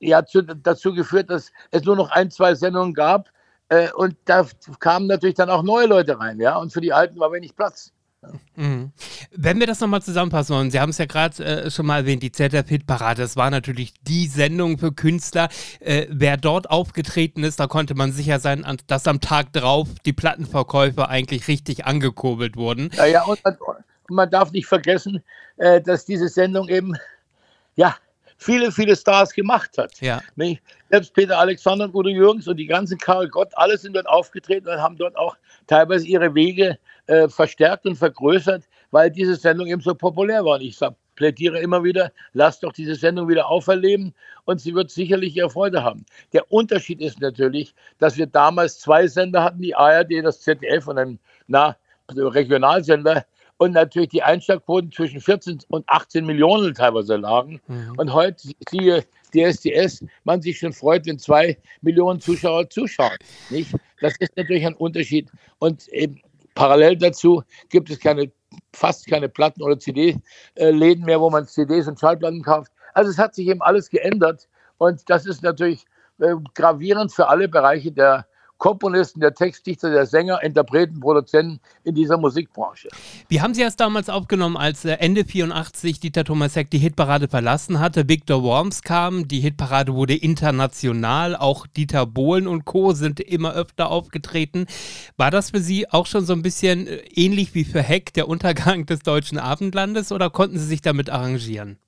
[0.00, 3.30] ja, zu, dazu geführt, dass es nur noch ein, zwei Sendungen gab,
[3.68, 4.46] Äh, und da
[4.80, 6.56] kamen natürlich dann auch neue Leute rein, ja.
[6.56, 7.92] Und für die Alten war wenig Platz.
[8.56, 8.92] Mhm.
[9.30, 12.22] Wenn wir das nochmal zusammenfassen wollen, Sie haben es ja gerade äh, schon mal erwähnt,
[12.22, 15.48] die ZDF-Hit-Parade, das war natürlich die Sendung für Künstler.
[15.78, 20.12] Äh, wer dort aufgetreten ist, da konnte man sicher sein, dass am Tag drauf die
[20.12, 22.90] Plattenverkäufe eigentlich richtig angekurbelt wurden.
[22.96, 25.22] Ja, ja und, man, und man darf nicht vergessen,
[25.56, 26.96] äh, dass diese Sendung eben,
[27.76, 27.96] ja,
[28.36, 30.00] viele, viele Stars gemacht hat.
[30.00, 30.22] Ja.
[30.34, 30.62] Nicht?
[30.90, 34.68] Selbst Peter Alexander und Udo Jürgens und die ganzen Karl Gott, alle sind dort aufgetreten
[34.68, 39.80] und haben dort auch teilweise ihre Wege äh, verstärkt und vergrößert, weil diese Sendung eben
[39.80, 40.56] so populär war.
[40.56, 44.90] Und ich sag, plädiere immer wieder, lasst doch diese Sendung wieder auferleben und sie wird
[44.90, 46.06] sicherlich ihre Freude haben.
[46.32, 50.98] Der Unterschied ist natürlich, dass wir damals zwei Sender hatten, die ARD, das ZDF und
[50.98, 51.18] ein
[51.48, 51.76] na,
[52.08, 53.24] Regionalsender
[53.56, 57.60] und natürlich die Einschlagquoten zwischen 14 und 18 Millionen teilweise lagen.
[57.66, 57.94] Mhm.
[57.96, 63.16] Und heute siehe DSDS, man sich schon freut, wenn zwei Millionen Zuschauer zuschauen.
[63.50, 63.74] Nicht?
[64.00, 65.30] Das ist natürlich ein Unterschied.
[65.58, 66.20] Und eben
[66.58, 68.32] parallel dazu gibt es keine,
[68.74, 72.72] fast keine Platten- oder CD-Läden mehr, wo man CDs und Schallplatten kauft.
[72.94, 74.48] Also es hat sich eben alles geändert.
[74.76, 75.84] Und das ist natürlich
[76.20, 78.26] äh, gravierend für alle Bereiche der
[78.58, 82.88] Komponisten, der Textdichter, der Sänger, Interpreten, Produzenten in dieser Musikbranche.
[83.28, 87.28] Wie haben Sie es damals aufgenommen, als äh, Ende 84 Dieter Thomas Heck die Hitparade
[87.28, 88.08] verlassen hatte?
[88.08, 92.92] Victor Worms kam, die Hitparade wurde international, auch Dieter Bohlen und Co.
[92.92, 94.66] sind immer öfter aufgetreten.
[95.16, 98.28] War das für Sie auch schon so ein bisschen äh, ähnlich wie für Heck der
[98.28, 101.78] Untergang des deutschen Abendlandes oder konnten Sie sich damit arrangieren?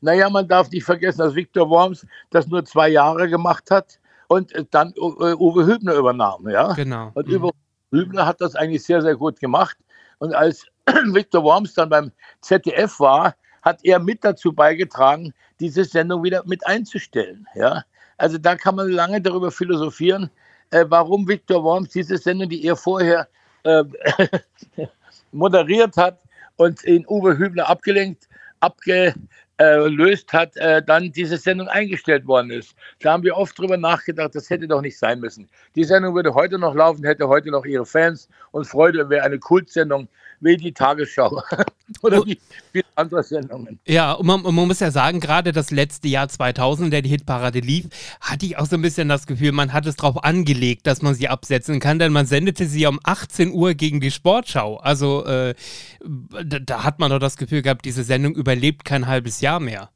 [0.00, 3.99] Naja, man darf nicht vergessen, dass Victor Worms das nur zwei Jahre gemacht hat
[4.30, 6.48] und dann äh, Uwe Hübner übernahm.
[6.48, 6.72] Ja?
[6.74, 7.10] Genau.
[7.14, 7.44] Und mhm.
[7.46, 7.52] Uwe
[7.90, 9.76] Hübner hat das eigentlich sehr, sehr gut gemacht.
[10.18, 10.66] Und als
[11.06, 16.64] Victor Worms dann beim ZDF war, hat er mit dazu beigetragen, diese Sendung wieder mit
[16.64, 17.44] einzustellen.
[17.56, 17.82] Ja?
[18.18, 20.30] Also da kann man lange darüber philosophieren,
[20.70, 23.26] äh, warum Victor Worms diese Sendung, die er vorher
[23.64, 23.82] äh,
[25.32, 26.20] moderiert hat
[26.54, 28.28] und in Uwe Hübner abgelenkt,
[28.60, 29.12] abge,
[29.60, 32.74] äh, löst hat, äh, dann diese Sendung eingestellt worden ist.
[33.00, 35.48] Da haben wir oft drüber nachgedacht, das hätte doch nicht sein müssen.
[35.74, 39.38] Die Sendung würde heute noch laufen, hätte heute noch ihre Fans und Freude wäre eine
[39.38, 40.08] Kultsendung
[40.40, 41.42] wie die Tagesschau
[42.02, 42.38] oder wie
[42.72, 43.78] viele andere Sendungen.
[43.86, 47.60] Ja, und man, man, muss ja sagen, gerade das letzte Jahr 2000, der die Hitparade
[47.60, 47.86] lief,
[48.20, 51.14] hatte ich auch so ein bisschen das Gefühl, man hat es darauf angelegt, dass man
[51.14, 54.76] sie absetzen kann, denn man sendete sie um 18 Uhr gegen die Sportschau.
[54.78, 55.54] Also äh,
[56.00, 59.90] da, da, hat man doch das Gefühl gehabt, diese Sendung überlebt kein halbes Jahr mehr.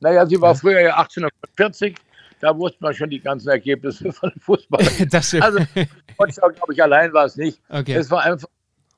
[0.00, 1.96] Naja, sie war früher ja 1840
[2.40, 4.84] da wusste man schon die ganzen Ergebnisse von Fußball.
[5.10, 5.42] das stimmt.
[5.42, 5.58] Also,
[6.12, 7.60] Sportschau, glaube ich, allein war es nicht.
[7.68, 7.94] Okay.
[7.94, 8.48] Es war einfach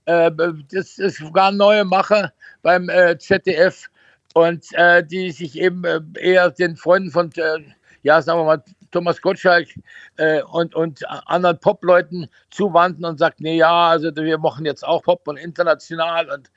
[0.09, 0.31] äh,
[0.71, 3.88] das, das waren neue Macher beim äh, ZDF
[4.35, 7.59] und äh, die sich eben äh, eher den Freunden von, äh,
[8.03, 9.68] ja, sagen wir mal, Thomas Gottschalk
[10.16, 15.03] äh, und, und anderen Pop-Leuten zuwandten und sagten, nee, ja, also wir machen jetzt auch
[15.03, 16.51] Pop und international und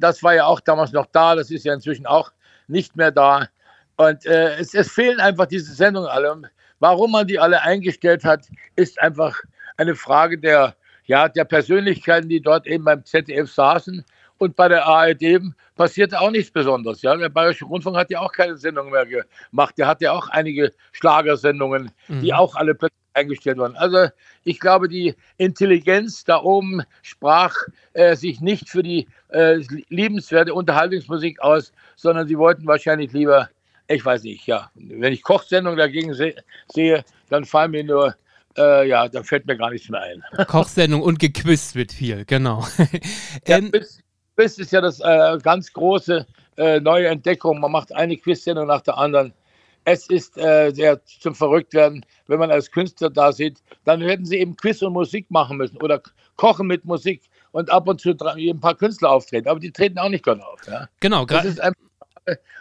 [0.00, 2.32] das war ja auch damals noch da, das ist ja inzwischen auch
[2.68, 3.48] nicht mehr da.
[3.96, 6.40] Und es, es fehlen einfach diese Sendungen alle.
[6.78, 8.46] Warum man die alle eingestellt hat,
[8.76, 9.38] ist einfach
[9.76, 10.74] eine Frage der,
[11.08, 14.04] ja, der Persönlichkeiten, die dort eben beim ZDF saßen.
[14.36, 15.40] Und bei der ARD
[15.74, 17.02] passierte auch nichts Besonderes.
[17.02, 17.16] Ja?
[17.16, 19.76] Der Bayerische Rundfunk hat ja auch keine Sendung mehr gemacht.
[19.78, 22.20] Der hat ja auch einige Schlagersendungen, mhm.
[22.20, 23.76] die auch alle plötzlich eingestellt wurden.
[23.76, 24.10] Also
[24.44, 27.56] ich glaube, die Intelligenz da oben sprach
[27.94, 33.48] äh, sich nicht für die äh, liebenswerte Unterhaltungsmusik aus, sondern sie wollten wahrscheinlich lieber,
[33.88, 36.34] ich weiß nicht, ja, wenn ich Kochsendungen dagegen se
[36.72, 38.14] sehe, dann fallen mir nur
[38.58, 40.22] äh, ja, da fällt mir gar nichts mehr ein.
[40.46, 42.66] Kochsendung und gequizt wird viel, genau.
[43.46, 44.00] ja, Quiz,
[44.36, 47.60] Quiz ist ja das äh, ganz große äh, neue Entdeckung.
[47.60, 49.32] Man macht eine Quiz-Sendung nach der anderen.
[49.84, 53.62] Es ist äh, sehr zum Verrücktwerden, wenn man als Künstler da sieht.
[53.84, 56.02] Dann hätten sie eben Quiz und Musik machen müssen oder
[56.36, 59.48] kochen mit Musik und ab und zu ein paar Künstler auftreten.
[59.48, 60.60] Aber die treten auch nicht gerade auf.
[60.66, 60.88] Ja?
[61.00, 61.54] Genau, gerade.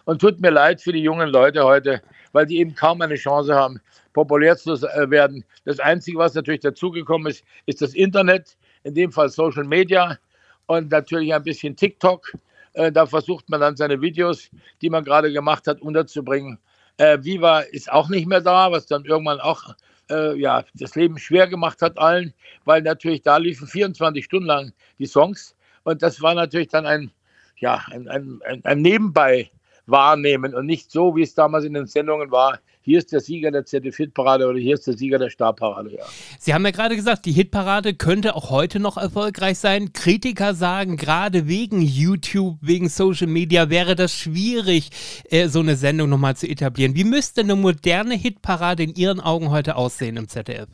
[0.06, 2.02] Und tut mir leid für die jungen Leute heute,
[2.38, 3.82] weil die eben kaum eine Chance haben,
[4.14, 5.44] populär zu äh, werden.
[5.66, 10.20] Das Einzige, was natürlich dazugekommen ist, ist das Internet, in dem Fall Social Media
[10.68, 12.32] und natürlich ein bisschen TikTok.
[12.74, 14.52] Äh, da versucht man dann seine Videos,
[14.84, 16.60] die man gerade gemacht hat, unterzubringen.
[16.98, 19.74] Äh, Viva ist auch nicht mehr da, was dann irgendwann auch
[20.10, 25.06] ja, das Leben schwer gemacht hat allen, weil natürlich da liefen 24 Stunden lang die
[25.06, 27.12] Songs und das war natürlich dann ein,
[27.58, 29.52] ja, ein, ein, ein Nebenbei
[29.88, 32.60] wahrnehmen und nicht so, wie es damals in den Sendungen war.
[32.82, 35.94] Hier ist der Sieger der ZDF-Hitparade oder hier ist der Sieger der Starparade.
[35.94, 36.06] Ja.
[36.40, 39.92] Sie haben ja gerade gesagt, die Hitparade könnte auch heute noch erfolgreich sein.
[39.92, 44.92] Kritiker sagen, gerade wegen YouTube, wegen Social Media wäre das schwierig,
[45.30, 46.96] äh, so eine Sendung nochmal zu etablieren.
[46.96, 50.70] Wie müsste eine moderne Hitparade in Ihren Augen heute aussehen im ZDF?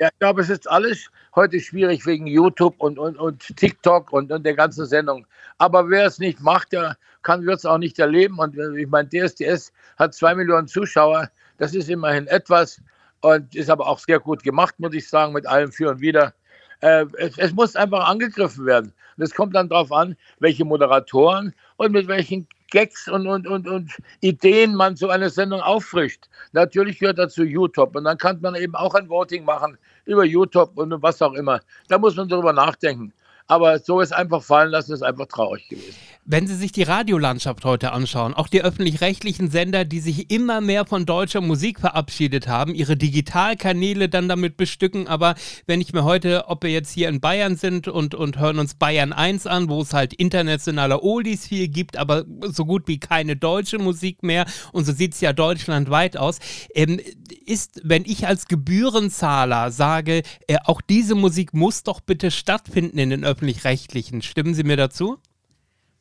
[0.00, 4.32] Ja, ich glaube, es ist alles heute schwierig wegen YouTube und, und, und TikTok und,
[4.32, 5.26] und der ganzen Sendung.
[5.58, 8.38] Aber wer es nicht macht, der kann wird es auch nicht erleben.
[8.38, 11.30] Und ich meine, DSDS hat zwei Millionen Zuschauer.
[11.58, 12.80] Das ist immerhin etwas
[13.20, 16.34] und ist aber auch sehr gut gemacht, muss ich sagen, mit allem für und wieder.
[16.80, 18.92] Äh, es, es, muss einfach angegriffen werden.
[19.16, 23.68] Und es kommt dann darauf an, welche Moderatoren und mit welchen Gags und, und, und,
[23.68, 26.28] und Ideen man so eine Sendung auffrischt.
[26.52, 27.94] Natürlich gehört dazu YouTube.
[27.94, 31.60] Und dann kann man eben auch ein Voting machen über YouTube und was auch immer.
[31.88, 33.12] Da muss man darüber nachdenken.
[33.52, 35.94] Aber so ist einfach fallen lassen, ist einfach traurig gewesen.
[36.24, 40.86] Wenn Sie sich die Radiolandschaft heute anschauen, auch die öffentlich-rechtlichen Sender, die sich immer mehr
[40.86, 45.34] von deutscher Musik verabschiedet haben, ihre Digitalkanäle dann damit bestücken, aber
[45.66, 48.74] wenn ich mir heute, ob wir jetzt hier in Bayern sind und, und hören uns
[48.74, 53.36] Bayern 1 an, wo es halt internationale Oldies viel gibt, aber so gut wie keine
[53.36, 54.46] deutsche Musik mehr.
[54.72, 56.38] Und so sieht es ja deutschlandweit aus,
[56.74, 57.00] ähm,
[57.44, 63.10] ist, wenn ich als Gebührenzahler sage, äh, auch diese Musik muss doch bitte stattfinden in
[63.10, 65.18] den öffentlich-rechtlichen, stimmen Sie mir dazu?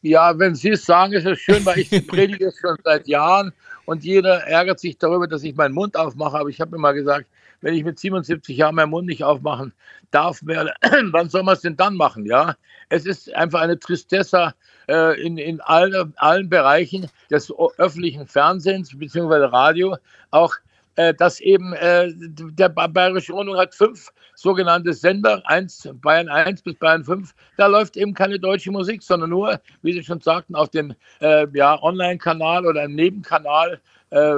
[0.03, 3.51] Ja, wenn Sie es sagen, ist es schön, weil ich predige es schon seit Jahren
[3.85, 6.37] und jeder ärgert sich darüber, dass ich meinen Mund aufmache.
[6.37, 7.25] Aber ich habe immer gesagt,
[7.61, 9.73] wenn ich mit 77 Jahren meinen Mund nicht aufmachen
[10.11, 10.71] darf, mehr,
[11.11, 12.27] wann soll man es denn dann machen?
[12.27, 12.55] Ja,
[12.89, 14.53] es ist einfach eine Tristessa
[14.87, 19.45] äh, in, in alle, allen Bereichen des öffentlichen Fernsehens bzw.
[19.45, 19.97] Radio.
[20.29, 20.53] Auch
[20.95, 26.75] äh, dass eben äh, der Bayerische Rundfunk hat fünf sogenannte Sender, eins, Bayern 1 bis
[26.75, 30.69] Bayern 5, da läuft eben keine deutsche Musik, sondern nur, wie Sie schon sagten, auf
[30.69, 33.79] dem äh, ja, Online-Kanal oder einem Nebenkanal.
[34.09, 34.37] Äh,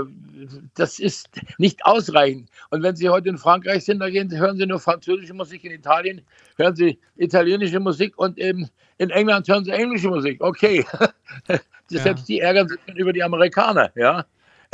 [0.75, 2.49] das ist nicht ausreichend.
[2.69, 5.71] Und wenn Sie heute in Frankreich sind, da gehen, hören Sie nur französische Musik, in
[5.71, 6.21] Italien
[6.57, 10.41] hören Sie italienische Musik und eben in England hören Sie englische Musik.
[10.41, 10.85] Okay,
[11.87, 12.35] selbst ja.
[12.35, 14.25] die ärgern sich über die Amerikaner, ja,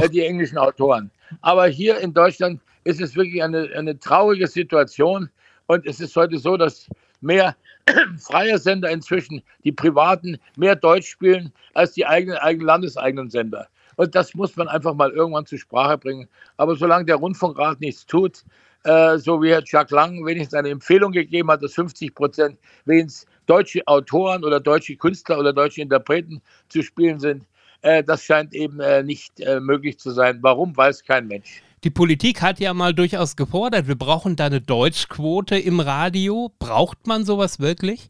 [0.07, 1.11] die englischen Autoren.
[1.41, 5.29] Aber hier in Deutschland ist es wirklich eine, eine traurige Situation.
[5.67, 6.87] Und es ist heute so, dass
[7.21, 7.55] mehr
[8.19, 13.67] freie Sender inzwischen, die privaten, mehr Deutsch spielen als die eigenen, eigenen landeseigenen Sender.
[13.97, 16.27] Und das muss man einfach mal irgendwann zur Sprache bringen.
[16.57, 18.45] Aber solange der Rundfunkrat nichts tut,
[18.85, 23.27] äh, so wie Herr Jacques Lang wenigstens eine Empfehlung gegeben hat, dass 50 Prozent wenigstens
[23.45, 27.47] deutsche Autoren oder deutsche Künstler oder deutsche Interpreten zu spielen sind, äh,
[27.81, 30.39] das scheint eben äh, nicht äh, möglich zu sein.
[30.41, 31.61] Warum, weiß kein Mensch.
[31.83, 36.51] Die Politik hat ja mal durchaus gefordert, wir brauchen da eine Deutschquote im Radio.
[36.59, 38.07] Braucht man sowas wirklich?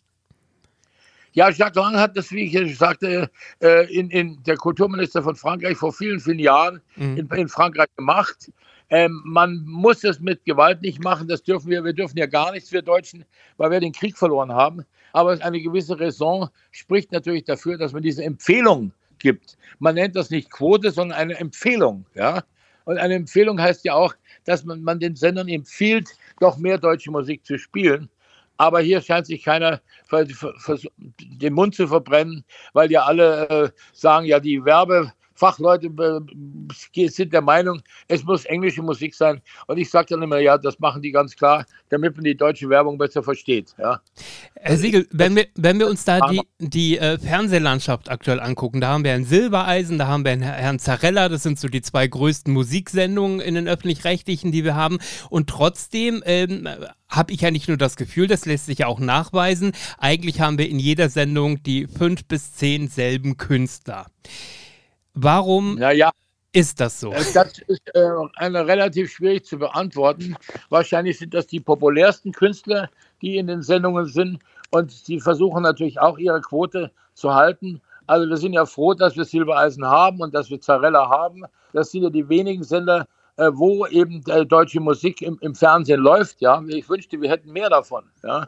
[1.34, 3.30] Ja, Jacques Lang hat das, wie ich sagte,
[3.92, 7.18] in, in der Kulturminister von Frankreich vor vielen, vielen Jahren mhm.
[7.18, 8.52] in, in, Frankreich gemacht.
[8.90, 12.52] Ähm, man muss es mit Gewalt nicht machen, das dürfen wir, wir dürfen ja gar
[12.52, 13.24] nichts, wir Deutschen,
[13.58, 14.84] weil wir den Krieg verloren haben.
[15.14, 19.58] Aber eine gewisse Raison spricht natürlich dafür, dass man diese Empfehlung gibt.
[19.80, 22.06] Man nennt das nicht Quote, sondern eine Empfehlung.
[22.16, 22.44] Ja?
[22.86, 27.12] Und eine Empfehlung heißt ja auch, dass man, man den Sendern empfiehlt, doch mehr deutsche
[27.12, 28.10] Musik zu spielen.
[28.58, 29.80] Aber hier scheint sich keiner
[30.12, 37.32] den Mund zu verbrennen, weil ja alle äh, sagen, ja, die Werbe, Fachleute äh, sind
[37.32, 39.42] der Meinung, es muss englische Musik sein.
[39.68, 42.70] Und ich sage dann immer, ja, das machen die ganz klar, damit man die deutsche
[42.70, 43.74] Werbung besser versteht.
[43.78, 44.02] Ja.
[44.56, 48.90] Herr Siegel, wenn wir, wenn wir uns da die, die äh, Fernsehlandschaft aktuell angucken, da
[48.90, 52.06] haben wir ein Silbereisen, da haben wir einen Herrn Zarella, das sind so die zwei
[52.08, 55.00] größten Musiksendungen in den öffentlich-rechtlichen, die wir haben.
[55.30, 56.68] Und trotzdem ähm,
[57.08, 60.58] habe ich ja nicht nur das Gefühl, das lässt sich ja auch nachweisen, eigentlich haben
[60.58, 64.08] wir in jeder Sendung die fünf bis zehn selben Künstler.
[65.22, 66.12] Warum ja, ja.
[66.54, 67.12] ist das so?
[67.12, 70.36] Äh, das ist äh, eine relativ schwierig zu beantworten.
[70.70, 72.90] Wahrscheinlich sind das die populärsten Künstler,
[73.22, 74.40] die in den Sendungen sind.
[74.72, 77.82] Und sie versuchen natürlich auch ihre Quote zu halten.
[78.08, 81.44] Also wir sind ja froh, dass wir Silbereisen haben und dass wir Zarella haben.
[81.74, 83.06] Das sind ja die wenigen Sender,
[83.36, 86.40] äh, wo eben deutsche Musik im, im, Fernsehen läuft.
[86.40, 88.06] Ja, ich wünschte, wir hätten mehr davon.
[88.24, 88.46] Ja,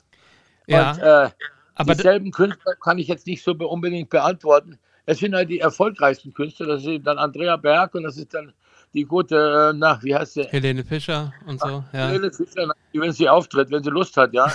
[0.67, 1.29] ja und, äh,
[1.75, 6.33] aber dieselben Künstler kann ich jetzt nicht so unbedingt beantworten es sind halt die erfolgreichsten
[6.33, 6.67] Künstler.
[6.67, 8.53] Das ist dann Andrea Berg und das ist dann
[8.93, 10.43] die gute, äh, na, wie heißt sie?
[10.43, 11.83] Helene Fischer und so.
[11.93, 12.07] Ja.
[12.07, 14.51] Helene Fischer, wenn sie auftritt, wenn sie Lust hat, ja.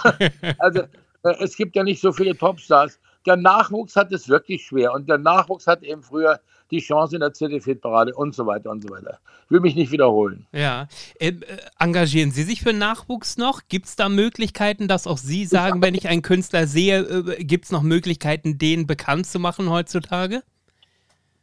[0.58, 2.98] also äh, es gibt ja nicht so viele Topstars.
[3.26, 6.40] Der Nachwuchs hat es wirklich schwer und der Nachwuchs hat eben früher
[6.72, 9.20] die Chance in der ZDF-Parade und so weiter und so weiter.
[9.44, 10.46] Ich will mich nicht wiederholen.
[10.52, 10.88] Ja.
[11.20, 13.60] Ähm, äh, engagieren Sie sich für Nachwuchs noch?
[13.68, 17.66] Gibt es da Möglichkeiten, dass auch Sie sagen, wenn ich einen Künstler sehe, äh, gibt
[17.66, 20.42] es noch Möglichkeiten, den bekannt zu machen heutzutage?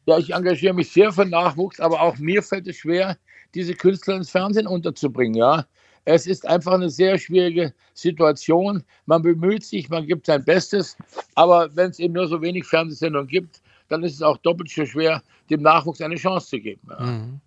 [0.07, 3.15] Ja, ich engagiere mich sehr für Nachwuchs, aber auch mir fällt es schwer,
[3.53, 5.65] diese Künstler ins Fernsehen unterzubringen, ja.
[6.05, 8.83] Es ist einfach eine sehr schwierige Situation.
[9.05, 10.97] Man bemüht sich, man gibt sein Bestes,
[11.35, 14.85] aber wenn es eben nur so wenig Fernsehsendungen gibt, dann ist es auch doppelt so
[14.85, 16.87] schwer, dem Nachwuchs eine Chance zu geben.
[16.89, 16.99] Ja.
[17.01, 17.41] Mhm.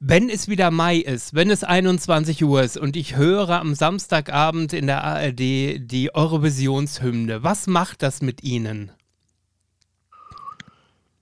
[0.00, 4.72] Wenn es wieder Mai ist, wenn es 21 Uhr ist und ich höre am Samstagabend
[4.72, 8.92] in der ARD die Eurovisionshymne, was macht das mit Ihnen?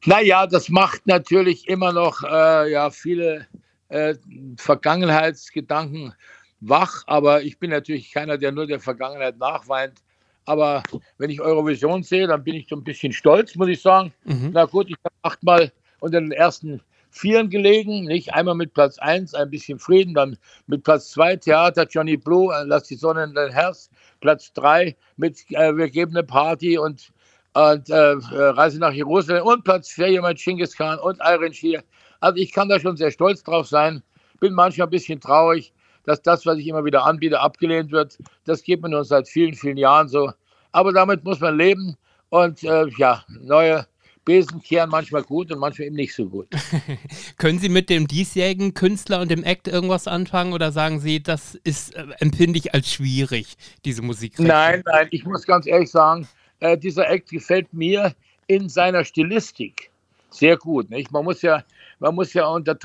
[0.05, 3.46] Naja, das macht natürlich immer noch äh, ja, viele
[3.88, 4.14] äh,
[4.57, 6.14] Vergangenheitsgedanken
[6.61, 10.02] wach, aber ich bin natürlich keiner, der nur der Vergangenheit nachweint.
[10.46, 10.82] Aber
[11.18, 14.12] wenn ich Eurovision sehe, dann bin ich so ein bisschen stolz, muss ich sagen.
[14.24, 14.50] Mhm.
[14.52, 16.80] Na gut, ich habe achtmal unter den ersten
[17.11, 21.87] Vieren gelegen, nicht einmal mit Platz 1, ein bisschen Frieden, dann mit Platz 2 Theater
[21.88, 26.12] Johnny Blue, äh, Lass die Sonne in dein Herz, Platz 3 mit äh, Wir geben
[26.12, 27.11] eine Party und,
[27.54, 31.82] und äh, Reise nach Jerusalem und Platz 4 jemand Genghis Khan und Iron Shear.
[32.20, 34.02] Also ich kann da schon sehr stolz drauf sein,
[34.40, 35.72] bin manchmal ein bisschen traurig,
[36.07, 38.19] dass das, was ich immer wieder anbiete, abgelehnt wird.
[38.45, 40.33] Das geht mir nun seit vielen, vielen Jahren so.
[40.73, 41.97] Aber damit muss man leben
[42.31, 43.87] und äh, ja, neue
[44.25, 46.49] Besen kehren manchmal gut und manchmal eben nicht so gut.
[47.38, 51.55] Können Sie mit dem diesjährigen Künstler und dem Act irgendwas anfangen oder sagen Sie, das
[51.62, 54.38] ist, äh, empfinde ich als schwierig, diese Musik?
[54.38, 56.27] Nein, nein, ich muss ganz ehrlich sagen,
[56.61, 58.14] äh, dieser Act gefällt mir
[58.49, 59.90] in seiner Stilistik
[60.31, 60.90] sehr gut.
[60.90, 61.11] Nicht?
[61.12, 61.62] Man muss ja
[61.98, 62.76] man muss ja unter,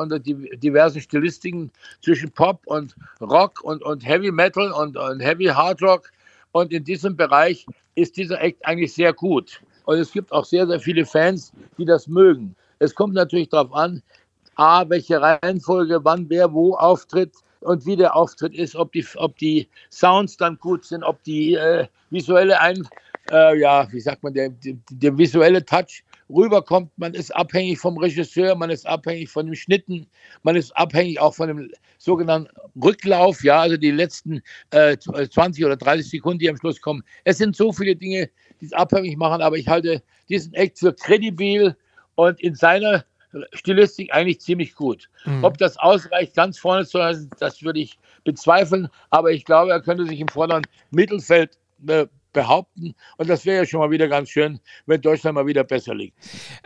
[0.00, 1.70] unter die diversen Stilistiken
[2.02, 6.10] zwischen Pop und Rock und, und Heavy Metal und, und Heavy Hard Rock.
[6.52, 9.60] Und in diesem Bereich ist dieser Act eigentlich sehr gut.
[9.84, 12.54] Und es gibt auch sehr, sehr viele Fans, die das mögen.
[12.80, 14.02] Es kommt natürlich darauf an,
[14.56, 19.36] A, welche Reihenfolge, wann wer wo auftritt und wie der Auftritt ist, ob die, ob
[19.38, 22.86] die Sounds dann gut sind, ob die äh, visuelle Ein,
[23.30, 26.02] äh, ja, wie sagt man, der, der, der visuelle Touch
[26.34, 26.90] rüberkommt.
[26.96, 30.06] Man ist abhängig vom Regisseur, man ist abhängig von dem Schnitten,
[30.42, 32.50] man ist abhängig auch von dem sogenannten
[32.82, 37.02] Rücklauf, ja, also die letzten äh, 20 oder 30 Sekunden, die am Schluss kommen.
[37.24, 40.94] Es sind so viele Dinge, die es abhängig machen, aber ich halte diesen Act für
[40.94, 41.76] kredibil
[42.14, 43.04] und in seiner
[43.52, 45.08] Stilistik eigentlich ziemlich gut.
[45.24, 45.44] Mhm.
[45.44, 49.80] Ob das ausreicht, ganz vorne zu sein, das würde ich bezweifeln, aber ich glaube, er
[49.80, 52.94] könnte sich im vorderen Mittelfeld äh, behaupten.
[53.16, 56.16] Und das wäre ja schon mal wieder ganz schön, wenn Deutschland mal wieder besser liegt.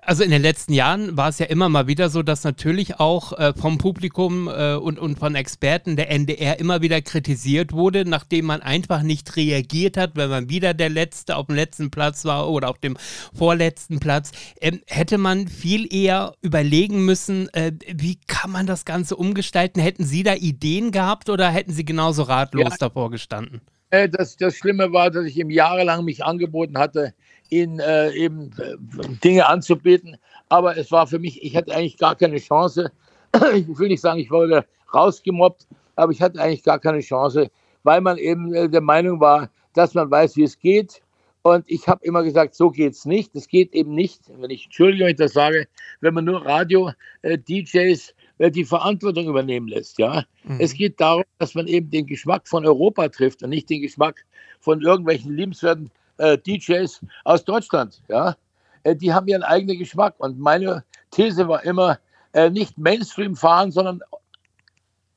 [0.02, 3.32] Also in den letzten Jahren war es ja immer mal wieder so, dass natürlich auch
[3.32, 8.46] äh, vom Publikum äh, und, und von Experten der NDR immer wieder kritisiert wurde, nachdem
[8.46, 12.48] man einfach nicht reagiert hat, wenn man wieder der Letzte auf dem letzten Platz war
[12.50, 12.96] oder auf dem
[13.34, 14.32] vorletzten Platz.
[14.60, 19.80] Ähm, hätte man viel eher überlegen müssen, äh, wie kann man das Ganze umgestalten?
[19.80, 22.76] Hätten Sie da Ideen gehabt oder hätten Sie genauso ratlos ja.
[22.78, 23.60] davor gestanden?
[23.90, 27.14] Äh, das, das Schlimme war, dass ich ihm jahrelang mich angeboten hatte,
[27.50, 28.76] ihn äh, eben äh,
[29.22, 30.16] Dinge anzubieten.
[30.48, 32.90] Aber es war für mich, ich hatte eigentlich gar keine Chance.
[33.54, 35.66] Ich will nicht sagen, ich wurde rausgemobbt,
[35.96, 37.50] aber ich hatte eigentlich gar keine Chance,
[37.82, 41.02] weil man eben äh, der Meinung war, dass man weiß, wie es geht.
[41.42, 43.34] Und ich habe immer gesagt, so geht es nicht.
[43.36, 45.66] Es geht eben nicht, wenn ich, entschuldige, wenn ich das sage,
[46.00, 49.98] wenn man nur Radio-DJs äh, die Verantwortung übernehmen lässt.
[49.98, 50.24] Ja?
[50.44, 50.58] Mhm.
[50.60, 54.24] Es geht darum, dass man eben den Geschmack von Europa trifft und nicht den Geschmack
[54.60, 58.02] von irgendwelchen liebenswerten äh, DJs aus Deutschland.
[58.08, 58.36] Ja?
[58.82, 60.14] Äh, die haben ihren eigenen Geschmack.
[60.18, 61.98] Und meine These war immer,
[62.32, 64.00] äh, nicht Mainstream fahren, sondern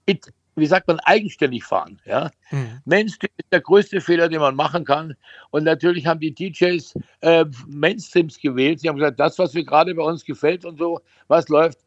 [0.06, 2.00] it, wie sagt man, eigenständig fahren.
[2.06, 2.30] Ja?
[2.52, 2.82] Mhm.
[2.86, 5.16] Mainstream ist der größte Fehler, den man machen kann.
[5.50, 8.80] Und natürlich haben die DJs äh, Mainstreams gewählt.
[8.80, 11.80] Sie haben gesagt, das, was mir gerade bei uns gefällt und so, was läuft,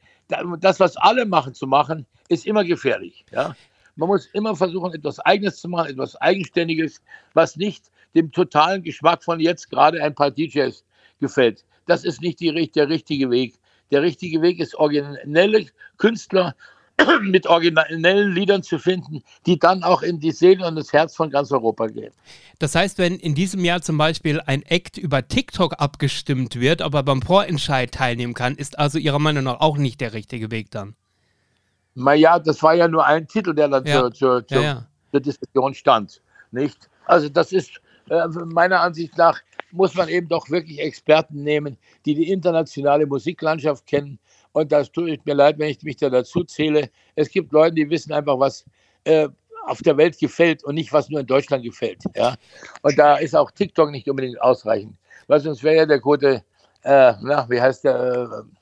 [0.60, 3.24] das, was alle machen, zu machen, ist immer gefährlich.
[3.32, 3.54] Ja?
[3.96, 7.02] Man muss immer versuchen, etwas Eigenes zu machen, etwas Eigenständiges,
[7.34, 10.84] was nicht dem totalen Geschmack von jetzt gerade ein paar DJs
[11.20, 11.64] gefällt.
[11.86, 13.58] Das ist nicht die, der richtige Weg.
[13.90, 15.66] Der richtige Weg ist, originelle
[15.98, 16.54] Künstler
[17.22, 21.30] mit originellen Liedern zu finden, die dann auch in die Seele und das Herz von
[21.30, 22.12] ganz Europa gehen.
[22.58, 27.02] Das heißt, wenn in diesem Jahr zum Beispiel ein Act über TikTok abgestimmt wird, aber
[27.02, 30.94] beim Vorentscheid teilnehmen kann, ist also Ihrer Meinung nach auch nicht der richtige Weg dann?
[31.94, 34.00] Naja, das war ja nur ein Titel, der dann ja.
[34.00, 34.86] zur, zur, zur, ja, ja.
[35.10, 36.20] zur, Diskussion stand.
[36.50, 36.88] Nicht?
[37.06, 39.40] Also das ist äh, meiner Ansicht nach
[39.72, 44.18] muss man eben doch wirklich Experten nehmen, die die internationale Musiklandschaft kennen,
[44.52, 46.90] und das tut mir leid, wenn ich mich da dazu zähle.
[47.14, 48.64] Es gibt Leute, die wissen einfach, was
[49.04, 49.28] äh,
[49.66, 52.02] auf der Welt gefällt und nicht, was nur in Deutschland gefällt.
[52.16, 52.34] Ja?
[52.82, 54.96] Und da ist auch TikTok nicht unbedingt ausreichend.
[55.26, 56.42] Weil sonst wäre ja der gute,
[56.82, 58.56] äh, na, wie heißt der, äh,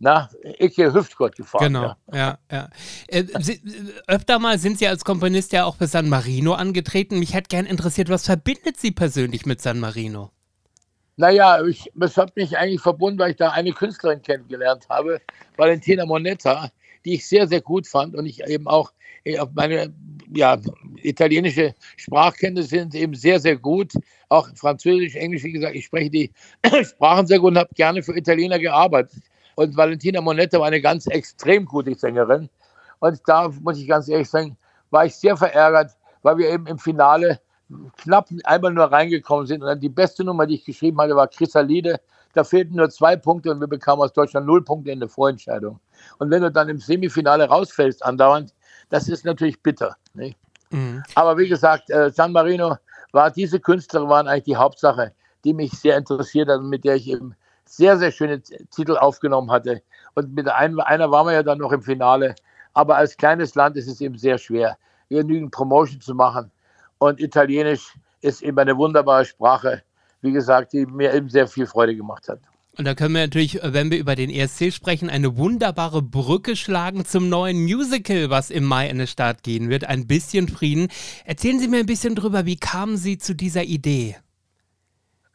[0.00, 1.72] na, Icke Hüftgott gefahren.
[1.72, 2.38] Genau, ja, ja.
[2.50, 2.68] ja.
[3.06, 3.60] Äh, Sie,
[4.06, 7.20] öfter mal sind Sie als Komponist ja auch für San Marino angetreten.
[7.20, 10.30] Mich hätte gern interessiert, was verbindet Sie persönlich mit San Marino?
[11.16, 15.20] Naja, es hat mich eigentlich verbunden, weil ich da eine Künstlerin kennengelernt habe,
[15.56, 16.70] Valentina Monetta,
[17.04, 18.92] die ich sehr, sehr gut fand und ich eben auch
[19.24, 19.92] äh, auf meine
[20.32, 20.58] ja,
[21.02, 23.92] italienische Sprachkenntnisse sind eben sehr, sehr gut.
[24.28, 26.32] Auch Französisch, Englisch, wie gesagt, ich spreche die
[26.84, 29.22] Sprachen sehr gut und habe gerne für Italiener gearbeitet.
[29.56, 32.48] Und Valentina Monetta war eine ganz extrem gute Sängerin.
[32.98, 34.56] Und da muss ich ganz ehrlich sagen,
[34.90, 35.92] war ich sehr verärgert,
[36.22, 37.40] weil wir eben im Finale
[37.96, 39.62] knapp einmal nur reingekommen sind.
[39.62, 42.00] Und dann die beste Nummer, die ich geschrieben hatte, war Chrysalide.
[42.34, 45.78] Da fehlten nur zwei Punkte und wir bekamen aus Deutschland null Punkte in der Vorentscheidung.
[46.18, 48.52] Und wenn du dann im Semifinale rausfällst andauernd,
[48.90, 49.96] das ist natürlich bitter.
[50.70, 51.02] Mhm.
[51.14, 52.76] Aber wie gesagt, äh, San Marino
[53.12, 55.12] war, diese Künstler waren eigentlich die Hauptsache,
[55.44, 59.50] die mich sehr interessiert hat und mit der ich eben sehr, sehr schöne Titel aufgenommen
[59.50, 59.82] hatte.
[60.14, 62.34] Und mit einem, einer waren wir ja dann noch im Finale.
[62.72, 64.76] Aber als kleines Land ist es eben sehr schwer,
[65.08, 66.50] genügend Promotion zu machen.
[67.04, 67.92] Und Italienisch
[68.22, 69.82] ist eben eine wunderbare Sprache,
[70.22, 72.40] wie gesagt, die mir eben sehr viel Freude gemacht hat.
[72.78, 77.04] Und da können wir natürlich, wenn wir über den ESC sprechen, eine wunderbare Brücke schlagen
[77.04, 79.84] zum neuen Musical, was im Mai in den Start gehen wird.
[79.84, 80.88] Ein bisschen Frieden.
[81.26, 84.16] Erzählen Sie mir ein bisschen drüber, wie kamen Sie zu dieser Idee?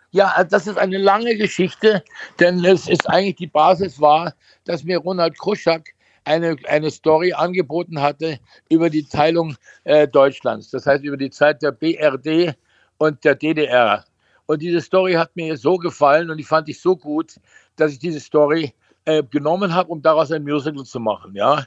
[0.09, 2.03] Ja, das ist eine lange Geschichte,
[2.39, 4.33] denn es ist eigentlich die Basis war,
[4.65, 5.93] dass mir Ronald Kruschak
[6.25, 8.39] eine, eine Story angeboten hatte
[8.69, 10.69] über die Teilung äh, Deutschlands.
[10.69, 12.55] Das heißt über die Zeit der BRD
[12.97, 14.05] und der DDR.
[14.45, 17.35] Und diese Story hat mir so gefallen und die fand ich so gut,
[17.75, 18.73] dass ich diese Story
[19.05, 21.35] äh, genommen habe, um daraus ein Musical zu machen.
[21.35, 21.65] Ja?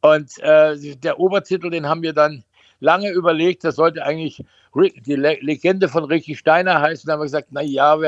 [0.00, 2.44] Und äh, der Obertitel, den haben wir dann
[2.80, 4.42] lange überlegt, das sollte eigentlich
[4.74, 7.06] die Legende von Ricky Steiner heißen.
[7.06, 7.98] Da haben wir gesagt, na ja,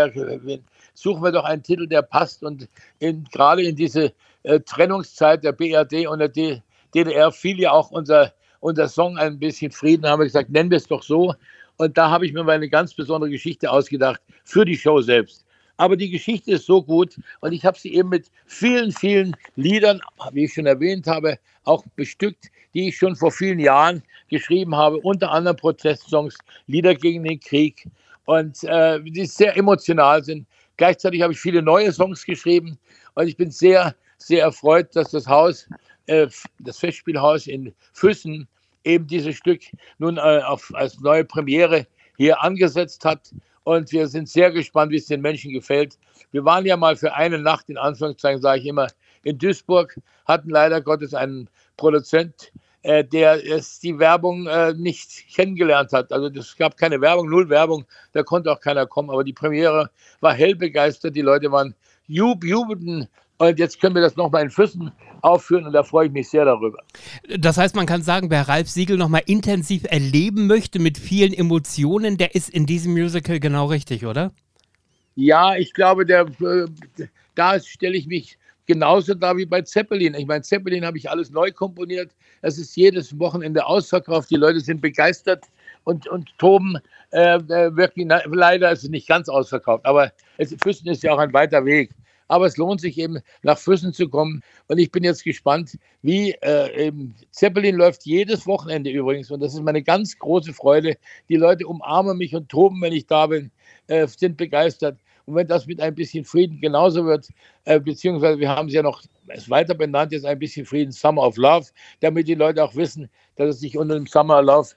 [0.94, 2.42] suchen wir doch einen Titel, der passt.
[2.42, 2.68] Und
[2.98, 4.12] in, gerade in diese
[4.44, 6.62] äh, Trennungszeit der BRD und der
[6.94, 10.02] DDR fiel ja auch unser, unser Song ein bisschen Frieden.
[10.02, 11.34] Da haben wir gesagt, nennen wir es doch so.
[11.76, 15.44] Und da habe ich mir mal eine ganz besondere Geschichte ausgedacht für die Show selbst.
[15.78, 20.00] Aber die Geschichte ist so gut und ich habe sie eben mit vielen, vielen Liedern,
[20.32, 24.98] wie ich schon erwähnt habe, auch bestückt, die ich schon vor vielen Jahren geschrieben habe,
[24.98, 27.88] unter anderem Protestsongs, Lieder gegen den Krieg
[28.26, 30.46] und äh, die sehr emotional sind.
[30.76, 32.78] Gleichzeitig habe ich viele neue Songs geschrieben
[33.14, 33.94] und ich bin sehr,
[34.26, 35.68] sehr erfreut, dass das Haus,
[36.06, 38.48] äh, das Festspielhaus in Füssen
[38.84, 39.62] eben dieses Stück
[39.98, 43.32] nun äh, auf, als neue Premiere hier angesetzt hat.
[43.64, 45.98] Und wir sind sehr gespannt, wie es den Menschen gefällt.
[46.32, 48.88] Wir waren ja mal für eine Nacht, in Anführungszeichen sage ich immer,
[49.22, 52.52] in Duisburg, hatten leider Gottes einen Produzent,
[52.82, 56.12] äh, der es die Werbung äh, nicht kennengelernt hat.
[56.12, 59.10] Also es gab keine Werbung, null Werbung, da konnte auch keiner kommen.
[59.10, 61.74] Aber die Premiere war hell begeistert, die Leute waren
[62.08, 63.06] jub, jubelten
[63.48, 66.44] und jetzt können wir das nochmal in Füssen aufführen und da freue ich mich sehr
[66.44, 66.78] darüber.
[67.38, 72.16] Das heißt, man kann sagen, wer Ralf Siegel nochmal intensiv erleben möchte mit vielen Emotionen,
[72.18, 74.32] der ist in diesem Musical genau richtig, oder?
[75.14, 76.66] Ja, ich glaube, der, äh,
[77.34, 80.14] da stelle ich mich genauso da wie bei Zeppelin.
[80.14, 82.12] Ich meine, Zeppelin habe ich alles neu komponiert.
[82.40, 84.30] Es ist jedes Wochenende ausverkauft.
[84.30, 85.44] Die Leute sind begeistert
[85.84, 86.78] und, und toben.
[87.10, 91.18] Äh, äh wirklich, leider ist es nicht ganz ausverkauft, aber es, Füssen ist ja auch
[91.18, 91.90] ein weiter Weg.
[92.32, 94.42] Aber es lohnt sich eben, nach Füssen zu kommen.
[94.66, 99.30] Und ich bin jetzt gespannt, wie äh, eben Zeppelin läuft jedes Wochenende übrigens.
[99.30, 100.96] Und das ist meine ganz große Freude.
[101.28, 103.50] Die Leute umarmen mich und toben, wenn ich da bin,
[103.88, 104.96] äh, sind begeistert.
[105.26, 107.28] Und wenn das mit ein bisschen Frieden genauso wird,
[107.66, 111.24] äh, beziehungsweise wir haben es ja noch es weiter benannt, jetzt ein bisschen Frieden, Summer
[111.24, 111.66] of Love,
[112.00, 114.68] damit die Leute auch wissen, dass es sich unter dem Summer of Love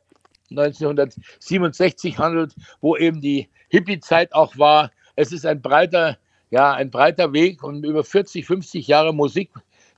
[0.50, 4.92] 1967 handelt, wo eben die Hippie-Zeit auch war.
[5.16, 6.18] Es ist ein breiter
[6.56, 9.52] ja, ein breiter Weg und über 40, 50 Jahre Musik,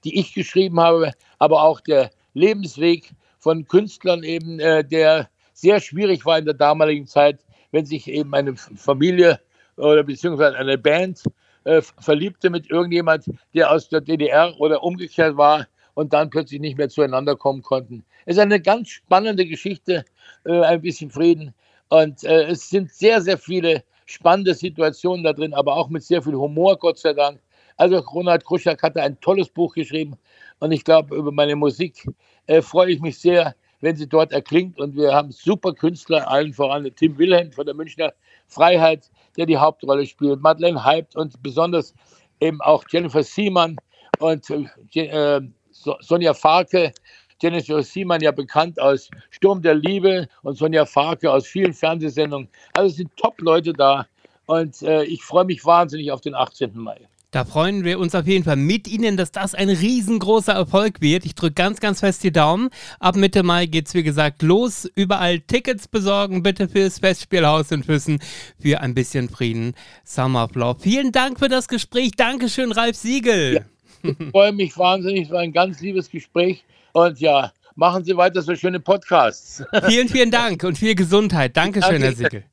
[0.03, 6.25] die ich geschrieben habe, aber auch der Lebensweg von Künstlern eben, äh, der sehr schwierig
[6.25, 9.39] war in der damaligen Zeit, wenn sich eben eine Familie
[9.75, 11.21] oder beziehungsweise eine Band
[11.65, 16.79] äh, verliebte mit irgendjemand, der aus der DDR oder umgekehrt war und dann plötzlich nicht
[16.79, 18.03] mehr zueinander kommen konnten.
[18.25, 20.05] Es ist eine ganz spannende Geschichte,
[20.43, 21.53] äh, ein bisschen Frieden.
[21.89, 26.21] Und äh, es sind sehr, sehr viele spannende Situationen da drin, aber auch mit sehr
[26.23, 27.39] viel Humor, Gott sei Dank.
[27.75, 30.15] Also Ronald Kruschak hatte ein tolles Buch geschrieben
[30.59, 32.07] und ich glaube, über meine Musik
[32.47, 34.79] äh, freue ich mich sehr, wenn sie dort erklingt.
[34.79, 38.13] Und wir haben super Künstler, allen voran Tim Wilhelm von der Münchner
[38.47, 41.93] Freiheit, der die Hauptrolle spielt, Madeleine Heibt und besonders
[42.39, 43.75] eben auch Jennifer Siemann
[44.19, 44.49] und
[44.95, 45.41] äh,
[45.71, 46.93] Sonja Farke,
[47.41, 52.47] Jennifer Siemann ja bekannt aus Sturm der Liebe und Sonja Farke aus vielen Fernsehsendungen.
[52.73, 54.07] Also es sind Top-Leute da
[54.47, 56.71] und äh, ich freue mich wahnsinnig auf den 18.
[56.75, 57.07] Mai.
[57.31, 61.25] Da freuen wir uns auf jeden Fall mit Ihnen, dass das ein riesengroßer Erfolg wird.
[61.25, 62.69] Ich drücke ganz, ganz fest die Daumen.
[62.99, 64.89] Ab Mitte Mai geht es, wie gesagt, los.
[64.95, 68.19] Überall Tickets besorgen, bitte fürs Festspielhaus in Füssen
[68.59, 69.75] für ein bisschen Frieden.
[70.05, 70.79] Summer of Love.
[70.79, 72.11] Vielen Dank für das Gespräch.
[72.15, 73.55] Dankeschön, Ralf Siegel.
[73.55, 73.61] Ja.
[74.03, 75.25] Ich freue mich wahnsinnig.
[75.25, 76.63] Es war ein ganz liebes Gespräch.
[76.97, 79.63] Und ja, machen Sie weiter so schöne Podcasts.
[79.85, 81.55] Vielen, vielen Dank und viel Gesundheit.
[81.55, 82.05] Dankeschön, Danke.
[82.07, 82.43] Herr Sickel.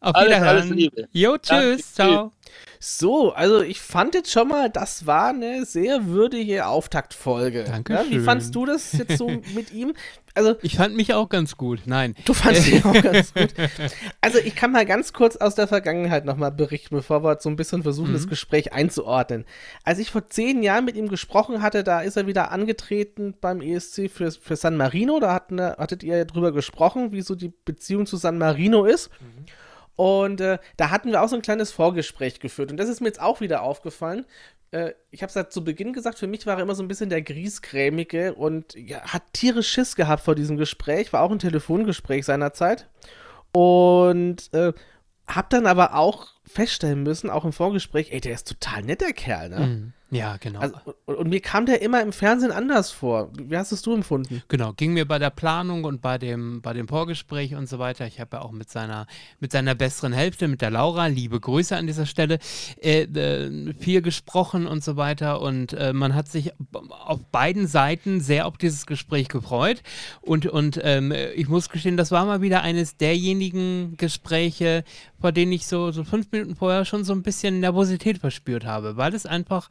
[0.00, 0.48] Auf Alles, Wiederhören.
[0.56, 1.08] alles Liebe.
[1.12, 1.92] Jo, tschüss.
[1.94, 2.32] Danke, Ciao.
[2.82, 7.64] So, also ich fand jetzt schon mal, das war eine sehr würdige Auftaktfolge.
[7.64, 8.06] Dankeschön.
[8.06, 9.92] Ja, wie fandst du das jetzt so mit ihm?
[10.34, 11.80] Also, Ich fand mich auch ganz gut.
[11.84, 12.14] Nein.
[12.24, 13.52] du fandst ihn auch ganz gut.
[14.22, 17.56] Also, ich kann mal ganz kurz aus der Vergangenheit nochmal berichten, bevor wir so ein
[17.56, 19.44] bisschen versuchen, das Gespräch einzuordnen.
[19.84, 23.60] Als ich vor zehn Jahren mit ihm gesprochen hatte, da ist er wieder angetreten beim
[23.60, 25.20] ESC für, für San Marino.
[25.20, 29.10] Da hatten, hattet ihr ja drüber gesprochen, wie so die Beziehung zu San Marino ist.
[30.00, 32.70] Und äh, da hatten wir auch so ein kleines Vorgespräch geführt.
[32.70, 34.24] Und das ist mir jetzt auch wieder aufgefallen.
[34.70, 36.88] Äh, ich habe es ja zu Beginn gesagt, für mich war er immer so ein
[36.88, 41.12] bisschen der Griesgrämige und ja, hat tierisch Schiss gehabt vor diesem Gespräch.
[41.12, 42.88] War auch ein Telefongespräch seinerzeit.
[43.52, 44.72] Und äh,
[45.26, 49.50] habe dann aber auch feststellen müssen, auch im Vorgespräch, ey, der ist total netter Kerl,
[49.50, 49.60] ne?
[49.60, 49.92] Mhm.
[50.10, 50.60] Ja, genau.
[50.60, 53.30] Also, und, und mir kam der immer im Fernsehen anders vor.
[53.38, 54.42] Wie hast es du empfunden?
[54.48, 58.06] Genau, ging mir bei der Planung und bei dem, bei dem Vorgespräch und so weiter.
[58.06, 59.06] Ich habe ja auch mit seiner,
[59.38, 62.38] mit seiner besseren Hälfte, mit der Laura, liebe Grüße an dieser Stelle,
[62.82, 65.40] äh, äh, viel gesprochen und so weiter.
[65.40, 66.52] Und äh, man hat sich
[66.90, 69.82] auf beiden Seiten sehr auf dieses Gespräch gefreut.
[70.22, 74.82] Und, und ähm, ich muss gestehen, das war mal wieder eines derjenigen Gespräche,
[75.20, 78.96] vor denen ich so, so fünf Minuten vorher schon so ein bisschen Nervosität verspürt habe,
[78.96, 79.68] weil es einfach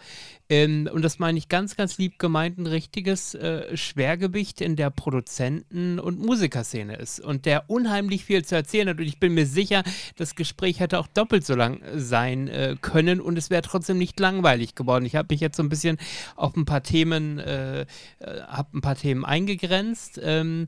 [0.49, 4.89] ähm, und das meine ich ganz, ganz lieb gemeint, ein richtiges äh, Schwergewicht in der
[4.89, 8.97] Produzenten- und Musikerszene ist und der unheimlich viel zu erzählen hat.
[8.97, 9.83] Und ich bin mir sicher,
[10.15, 14.19] das Gespräch hätte auch doppelt so lang sein äh, können und es wäre trotzdem nicht
[14.19, 15.05] langweilig geworden.
[15.05, 15.97] Ich habe mich jetzt so ein bisschen
[16.35, 17.85] auf ein paar Themen, äh, äh,
[18.19, 20.19] ein paar Themen eingegrenzt.
[20.23, 20.67] Ähm,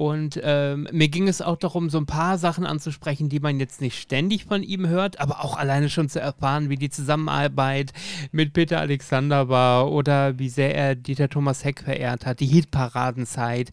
[0.00, 3.82] und ähm, mir ging es auch darum, so ein paar Sachen anzusprechen, die man jetzt
[3.82, 7.92] nicht ständig von ihm hört, aber auch alleine schon zu erfahren, wie die Zusammenarbeit
[8.32, 13.72] mit Peter Alexander war oder wie sehr er Dieter Thomas Heck verehrt hat, die Hitparadenzeit.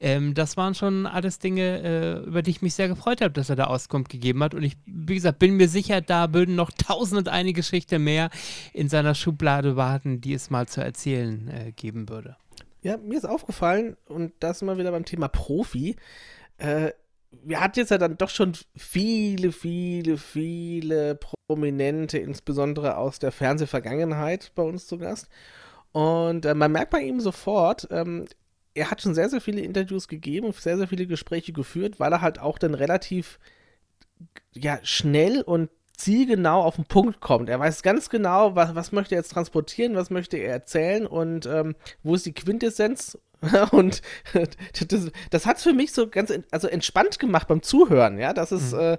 [0.00, 3.48] Ähm, das waren schon alles Dinge, äh, über die ich mich sehr gefreut habe, dass
[3.48, 4.54] er da Auskunft gegeben hat.
[4.54, 8.30] Und ich, wie gesagt, bin mir sicher, da würden noch tausend und eine Geschichte mehr
[8.72, 12.34] in seiner Schublade warten, die es mal zu erzählen äh, geben würde.
[12.82, 15.96] Ja, mir ist aufgefallen, und da sind wir wieder beim Thema Profi.
[16.58, 16.92] Äh,
[17.30, 24.52] wir hatten jetzt ja dann doch schon viele, viele, viele Prominente, insbesondere aus der Fernsehvergangenheit
[24.54, 25.28] bei uns zu Gast.
[25.92, 28.26] Und äh, man merkt bei ihm sofort, ähm,
[28.74, 32.20] er hat schon sehr, sehr viele Interviews gegeben, sehr, sehr viele Gespräche geführt, weil er
[32.20, 33.38] halt auch dann relativ
[34.54, 37.48] ja, schnell und zielgenau auf den Punkt kommt.
[37.48, 41.44] Er weiß ganz genau, was, was möchte er jetzt transportieren, was möchte er erzählen und
[41.46, 43.18] ähm, wo ist die Quintessenz.
[43.72, 44.02] und
[44.88, 48.32] das, das hat es für mich so ganz also entspannt gemacht beim Zuhören, ja.
[48.32, 48.80] Das ist, mhm.
[48.80, 48.98] äh,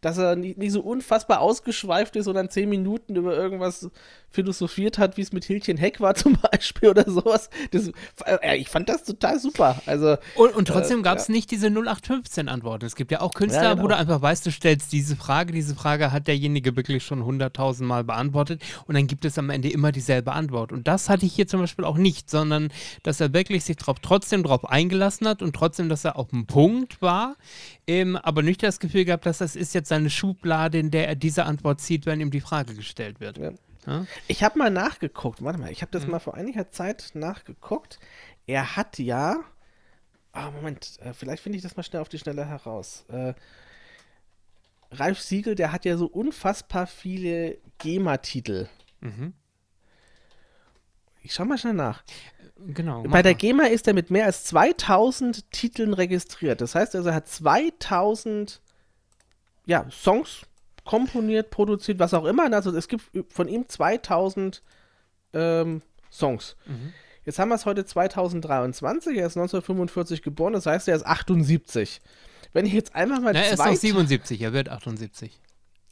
[0.00, 3.90] dass er nicht, nicht, so unfassbar ausgeschweift ist und dann zehn Minuten über irgendwas
[4.30, 7.50] philosophiert hat, wie es mit Hildchen Heck war zum Beispiel oder sowas.
[7.70, 7.90] Das,
[8.26, 9.80] äh, ich fand das total super.
[9.86, 11.34] Also, und, und trotzdem äh, gab es ja.
[11.34, 12.86] nicht diese 0815-Antworten.
[12.86, 13.84] Es gibt ja auch Künstler, ja, genau.
[13.84, 17.88] wo du einfach weißt, du stellst diese Frage, diese Frage hat derjenige wirklich schon hunderttausend
[17.88, 20.72] Mal beantwortet und dann gibt es am Ende immer dieselbe Antwort.
[20.72, 22.68] Und das hatte ich hier zum Beispiel auch nicht, sondern
[23.02, 26.46] dass er wirklich sich drauf, trotzdem darauf eingelassen hat und trotzdem, dass er auf dem
[26.46, 27.36] Punkt war,
[27.86, 31.16] ähm, aber nicht das Gefühl gehabt, dass das ist jetzt seine Schublade, in der er
[31.16, 33.38] diese Antwort zieht, wenn ihm die Frage gestellt wird.
[33.38, 33.52] Ja.
[33.86, 34.06] Ja?
[34.26, 36.12] Ich habe mal nachgeguckt, warte mal, ich habe das mhm.
[36.12, 37.98] mal vor einiger Zeit nachgeguckt.
[38.46, 39.40] Er hat ja,
[40.34, 43.04] oh Moment, äh, vielleicht finde ich das mal schnell auf die Schnelle heraus.
[43.08, 43.34] Äh,
[44.90, 48.68] Ralf Siegel, der hat ja so unfassbar viele GEMA-Titel.
[49.00, 49.34] Mhm.
[51.22, 52.02] Ich schau mal schnell nach.
[52.56, 53.02] Genau.
[53.04, 56.60] Bei der GEMA ist er mit mehr als 2000 Titeln registriert.
[56.60, 58.60] Das heißt also, er hat 2000
[59.66, 60.46] ja, Songs
[60.88, 62.50] komponiert, produziert, was auch immer.
[62.50, 64.62] Also es gibt von ihm 2000
[65.34, 66.56] ähm, Songs.
[66.64, 66.94] Mhm.
[67.26, 72.00] Jetzt haben wir es heute 2023, er ist 1945 geboren, das heißt, er ist 78.
[72.54, 73.34] Wenn ich jetzt einfach mal.
[73.34, 75.38] Na, er ist noch 77, er wird 78.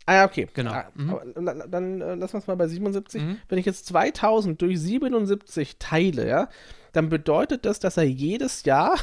[0.07, 0.47] Ah ja, okay.
[0.55, 0.73] Genau.
[0.73, 1.45] Ah, mhm.
[1.45, 3.21] Dann, dann äh, lassen wir es mal bei 77.
[3.21, 3.39] Mhm.
[3.51, 6.49] Wenn ich jetzt 2000 durch 77 teile, ja,
[6.93, 8.99] dann bedeutet das, dass er jedes Jahr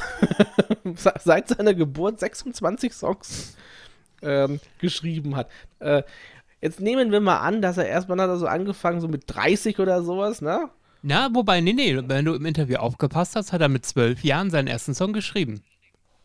[0.96, 3.54] seit seiner Geburt 26 Songs
[4.24, 5.48] ähm, geschrieben hat.
[5.80, 6.02] Äh,
[6.60, 9.78] jetzt nehmen wir mal an, dass er erstmal hat er so angefangen, so mit 30
[9.78, 10.68] oder sowas, ne?
[11.02, 14.50] Na, wobei, nee, nee, wenn du im Interview aufgepasst hast, hat er mit zwölf Jahren
[14.50, 15.62] seinen ersten Song geschrieben.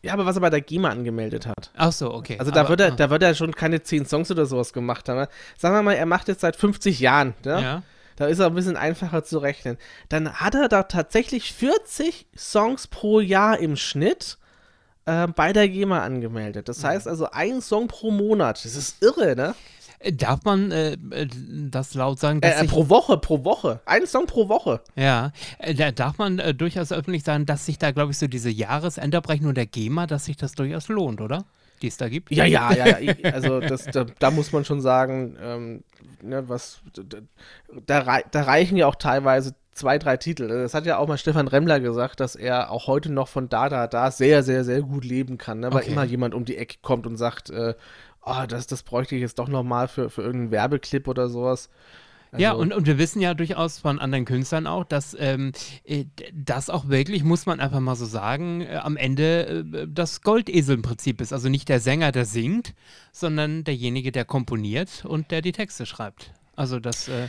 [0.02, 1.70] Ja, aber was er bei der GEMA angemeldet hat.
[1.76, 2.38] Ach so, okay.
[2.38, 2.96] Also da, aber, wird er, ah.
[2.96, 5.26] da wird er schon keine zehn Songs oder sowas gemacht haben.
[5.58, 7.34] Sagen wir mal, er macht jetzt seit 50 Jahren.
[7.44, 7.62] Ne?
[7.62, 7.82] Ja.
[8.16, 9.76] Da ist er ein bisschen einfacher zu rechnen.
[10.08, 14.38] Dann hat er da tatsächlich 40 Songs pro Jahr im Schnitt
[15.06, 16.68] äh, bei der GEMA angemeldet.
[16.68, 18.64] Das heißt also ein Song pro Monat.
[18.64, 19.54] Das ist irre, ne?
[20.00, 21.28] Äh, Darf man äh, äh,
[21.70, 22.40] das laut sagen?
[22.42, 23.80] Äh, äh, pro Woche, pro Woche.
[23.84, 24.80] Ein Song pro Woche.
[24.96, 25.32] ja,
[25.76, 29.54] da darf man äh, durchaus öffentlich sagen, dass sich da, glaube ich, so diese Jahresendabrechnung
[29.54, 31.44] der GEMA, dass sich das durchaus lohnt, oder?
[31.82, 32.30] Die es da gibt.
[32.30, 33.14] Ja, ja, ja, ja.
[33.32, 35.84] Also das, da, da muss man schon sagen, ähm,
[36.22, 36.80] ne, was
[37.86, 40.48] da, da reichen ja auch teilweise zwei, drei Titel.
[40.48, 43.68] Das hat ja auch mal Stefan Remmler gesagt, dass er auch heute noch von da,
[43.68, 45.60] da, da sehr, sehr, sehr gut leben kann.
[45.60, 45.72] Ne?
[45.72, 45.92] Weil Okay.
[45.92, 47.74] immer jemand um die Ecke kommt und sagt, äh,
[48.24, 51.70] oh, das, das bräuchte ich jetzt doch noch mal für, für irgendeinen Werbeclip oder sowas.
[52.36, 55.50] Ja, Also- und, und wir wissen ja durchaus von anderen Künstlern auch, dass ähm,
[55.84, 60.20] äh, das auch wirklich, muss man einfach mal so sagen, äh, am Ende äh, das
[60.22, 61.32] Goldeselprinzip ist.
[61.32, 62.74] Also nicht der Sänger, der singt,
[63.10, 66.32] sondern derjenige, der komponiert und der die Texte schreibt.
[66.60, 67.28] Also, dass äh,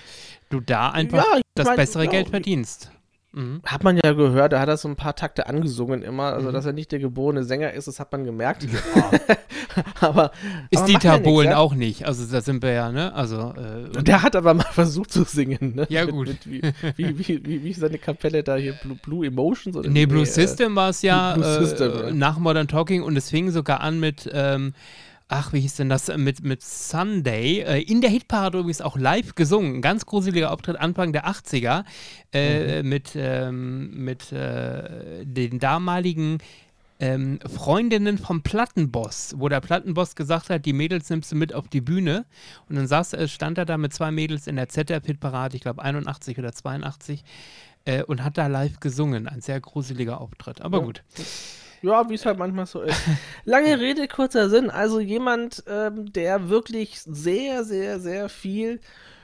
[0.50, 2.92] du da einfach Ja, das mein, bessere ja, Geld verdienst.
[3.34, 3.62] Mhm.
[3.66, 6.34] Hat man ja gehört, da hat er so ein paar Takte angesungen immer.
[6.34, 6.54] Also, Mhm.
[6.54, 8.68] dass er nicht der geborene Sänger ist, das hat man gemerkt.
[10.02, 10.32] aber
[10.70, 11.58] Ist aber Dieter ja Bohlen ja?
[11.58, 12.06] auch nicht.
[12.06, 13.14] Also, da sind wir ja, ne?
[13.14, 15.86] Also, äh, Der hat aber mal versucht zu singen, ne?
[15.90, 16.28] Ja, Mit- gut.
[16.28, 16.62] Mit, wie,
[16.98, 19.78] wie, wie, wie, wie seine Kapelle da hier, Blue, Blue Emotions?
[19.78, 20.06] Oder Nee?
[20.06, 22.12] Blue äh, System war es ja, Blue äh, System, ja.
[22.14, 24.74] nach Modern Talking und es fing sogar an mit, ähm,
[25.32, 29.34] ach, wie hieß denn das, mit, mit Sunday, äh, in der Hitparade übrigens auch live
[29.36, 31.84] gesungen, ein ganz gruseliger Auftritt Anfang der 80er
[32.34, 32.90] äh, Mhm.
[32.90, 36.40] mit, ähm, mit äh, den damaligen
[37.00, 41.68] ähm, Freundinnen vom Plattenboss, wo der Plattenboss gesagt hat, die Mädels nimmst du mit auf
[41.68, 42.26] die Bühne.
[42.70, 45.82] Und dann saß, äh, stand er da mit zwei Mädels in der ZDF-Hitparade, ich glaube
[45.82, 47.24] 81 oder 82,
[47.86, 49.28] äh, und hat da live gesungen.
[49.28, 50.62] Ein sehr gruseliger Auftritt.
[50.62, 50.86] Aber Ja.
[50.86, 51.04] gut.
[51.82, 53.02] Ja, wie es halt manchmal so ist.
[53.46, 54.70] Lange Rede, kurzer Sinn.
[54.70, 58.80] Also jemand, ähm, der wirklich sehr, sehr, sehr viel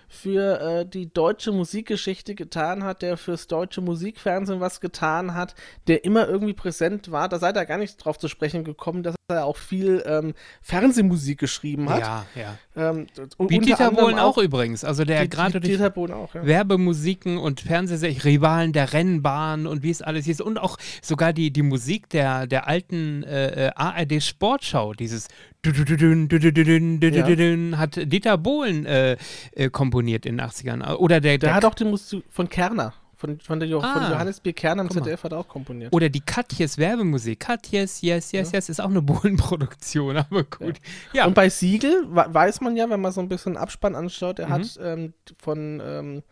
[0.07, 5.55] für äh, die deutsche Musikgeschichte getan hat, der fürs deutsche Musikfernsehen was getan hat,
[5.87, 7.29] der immer irgendwie präsent war.
[7.29, 11.39] Da seid ihr gar nicht drauf zu sprechen gekommen, dass er auch viel ähm, Fernsehmusik
[11.39, 11.99] geschrieben hat.
[11.99, 12.57] Ja, ja.
[12.77, 14.85] Ähm, und Wie Dieter Bohlen auch übrigens.
[14.85, 16.45] Also der gerade durch Dieter Bohlen auch, ja.
[16.45, 20.39] Werbemusiken und Fernsehserien, Rivalen der Rennbahn und wie es alles hieß.
[20.39, 25.27] Und auch sogar die, die Musik der, der alten äh, äh, ARD Sportschau, dieses
[25.71, 29.17] Dü-dü-dü-dün, hat Dieter Bohlen äh,
[29.53, 30.95] äh, komponiert in den 80ern.
[30.95, 33.89] Oder der, Der der hat auch die Musik von Kerner, von, von, der jo von
[33.89, 34.11] Ah.
[34.11, 34.53] Johannes B.
[34.53, 34.89] Kerner im.
[34.91, 35.91] ZDF hat er auch komponiert.
[35.93, 37.39] Oder die Katjes Werbemusik.
[37.39, 39.01] Katjes, yes, yes, yes, ist auch eine
[39.47, 40.75] Bohlen-Produktion, aber gut.
[41.13, 44.47] Ja, Und bei Siegel weiß man ja, wenn man so ein bisschen Abspann anschaut, er
[44.47, 44.51] Mhm.
[44.53, 46.23] hat ähm, von ähm,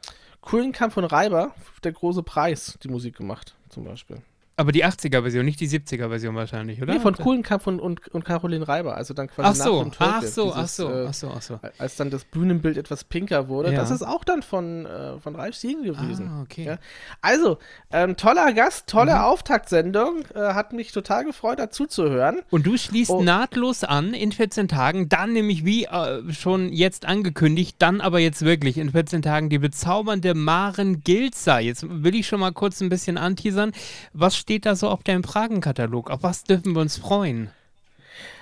[0.42, 4.18] Kuhlenkamp von Reiber, der große Preis, die Musik gemacht, zum Beispiel.
[4.58, 6.93] Aber die 80er-Version, nicht die 70er-Version wahrscheinlich, oder?
[6.93, 9.91] Nee, von Kuhlenkamp und, und, und Caroline Reiber, also dann quasi Ach so, nach dem
[9.91, 11.60] Tod ach so, ach dieses, so, äh, ach so, ach so.
[11.78, 13.80] Als dann das Bühnenbild etwas pinker wurde, Ja.
[13.80, 16.28] das ist auch dann von, äh, von Ralf Siegel gewesen.
[16.30, 16.66] Ah, okay.
[16.66, 16.78] Ja.
[17.22, 17.58] Also,
[17.91, 19.20] ähm, toller Gast, tolle Mhm.
[19.22, 22.39] Auftaktsendung, äh, hat mich total gefreut, dazu zu hören.
[22.49, 23.22] Und du schließt Oh.
[23.22, 28.43] nahtlos an in 14 Tagen, dann nämlich wie äh, schon jetzt angekündigt, dann aber jetzt
[28.43, 31.60] wirklich in 14 Tagen die bezaubernde Maren Gilzer.
[31.60, 33.72] Jetzt will ich schon mal kurz ein bisschen anteasern.
[34.14, 36.12] Was steht da so auf deinem Fragenkatalog?
[36.12, 37.50] Auf was dürfen wir uns freuen?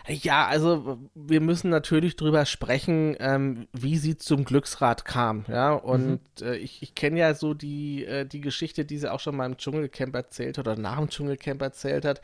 [0.06, 5.72] Ja, also wir müssen natürlich drüber sprechen, ähm, wie sie zum Glücksrad kam, ja.
[5.72, 9.38] Und äh, ich, ich kenne ja so die, äh, die Geschichte, die sie auch schon
[9.38, 12.22] mal im Dschungelcamp erzählt hat oder nach dem Dschungelcamp erzählt hat.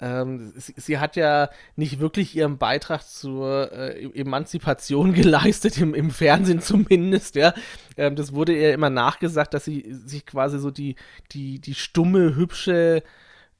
[0.00, 6.10] Ähm, sie, sie hat ja nicht wirklich ihren Beitrag zur äh, Emanzipation geleistet, im, im
[6.10, 7.52] Fernsehen zumindest, ja.
[7.96, 10.94] Ähm, das wurde ihr immer nachgesagt, dass sie sich quasi so die,
[11.32, 13.02] die, die stumme, hübsche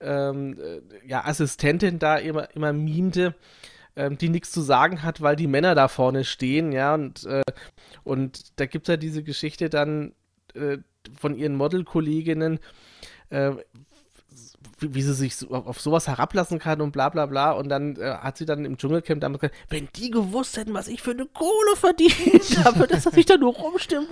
[0.00, 3.34] ähm, äh, ja, Assistentin da immer, immer mimte,
[3.96, 7.42] ähm, die nichts zu sagen hat, weil die Männer da vorne stehen, ja, und, äh,
[8.04, 10.12] und da gibt es ja diese Geschichte dann
[10.54, 10.78] äh,
[11.18, 12.60] von ihren Modelkolleginnen,
[13.30, 13.52] äh,
[14.78, 17.52] wie, wie sie sich so, auf, sowas herablassen kann und bla bla bla.
[17.52, 20.88] Und dann äh, hat sie dann im Dschungelcamp damals gesagt, wenn die gewusst hätten, was
[20.88, 24.06] ich für eine Kohle verdient habe, dass ich da nur rumstimmen.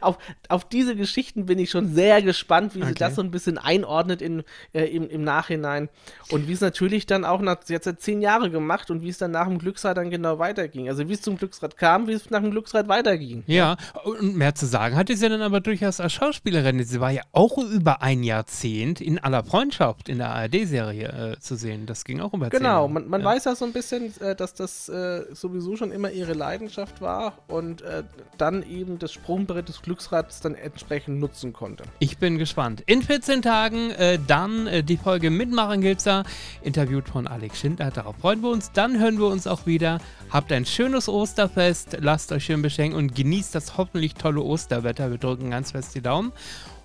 [0.00, 2.94] Auf, auf diese Geschichten bin ich schon sehr gespannt, wie sie Okay.
[2.98, 4.42] das so ein bisschen einordnet in,
[4.72, 5.88] äh, im, im Nachhinein.
[6.30, 9.08] Und wie es natürlich dann auch nach, sie hat seit zehn Jahre gemacht und wie
[9.08, 10.88] es dann nach dem Glücksrad dann genau weiterging.
[10.88, 13.44] Also wie es zum Glücksrad kam, wie es nach dem Glücksrad weiterging.
[13.46, 16.82] Ja, und mehr zu sagen hatte sie dann aber durchaus als Schauspielerin.
[16.84, 21.56] Sie war ja auch über ein Jahrzehnt in aller Freundschaft in der ARD-Serie äh, zu
[21.56, 21.86] sehen.
[21.86, 23.26] Das ging auch über Genau, man, man ja.
[23.26, 27.38] weiß ja so ein bisschen, äh, dass das äh, sowieso schon immer ihre Leidenschaft war
[27.48, 28.04] und äh,
[28.38, 31.84] dann eben das Sprungbrett des Glücksrads dann entsprechend nutzen konnte.
[31.98, 32.82] Ich bin gespannt.
[32.86, 36.24] In 14 Tagen äh, dann äh, die Folge mit Maren Gilzer,
[36.62, 37.90] interviewt von Alex Schindler.
[37.90, 38.72] Darauf freuen wir uns.
[38.72, 40.00] Dann hören wir uns auch wieder.
[40.30, 45.10] Habt ein schönes Osterfest, lasst euch schön beschenken und genießt das hoffentlich tolle Osterwetter.
[45.10, 46.32] Wir drücken ganz fest die Daumen.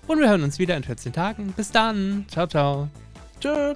[0.06, 1.52] Und wir hören uns wieder in 14 Tagen.
[1.56, 2.24] Bis dann.
[2.28, 2.88] Ciao, ciao.
[3.40, 3.74] Tschö.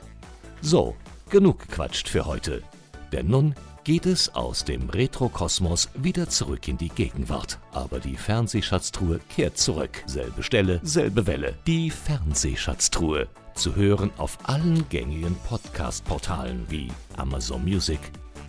[0.61, 0.95] So,
[1.31, 2.63] genug gequatscht für heute.
[3.13, 3.55] Denn nun
[3.85, 7.59] geht es aus dem Retrokosmos wieder zurück in die Gegenwart.
[7.73, 10.03] Aber die Fernsehschatztruhe kehrt zurück.
[10.07, 11.55] Selbe Stelle, selbe Welle.
[11.67, 13.29] Die Fernsehschatztruhe.
[13.55, 18.01] Zu hören auf allen gängigen Podcast-Portalen wie Amazon Music,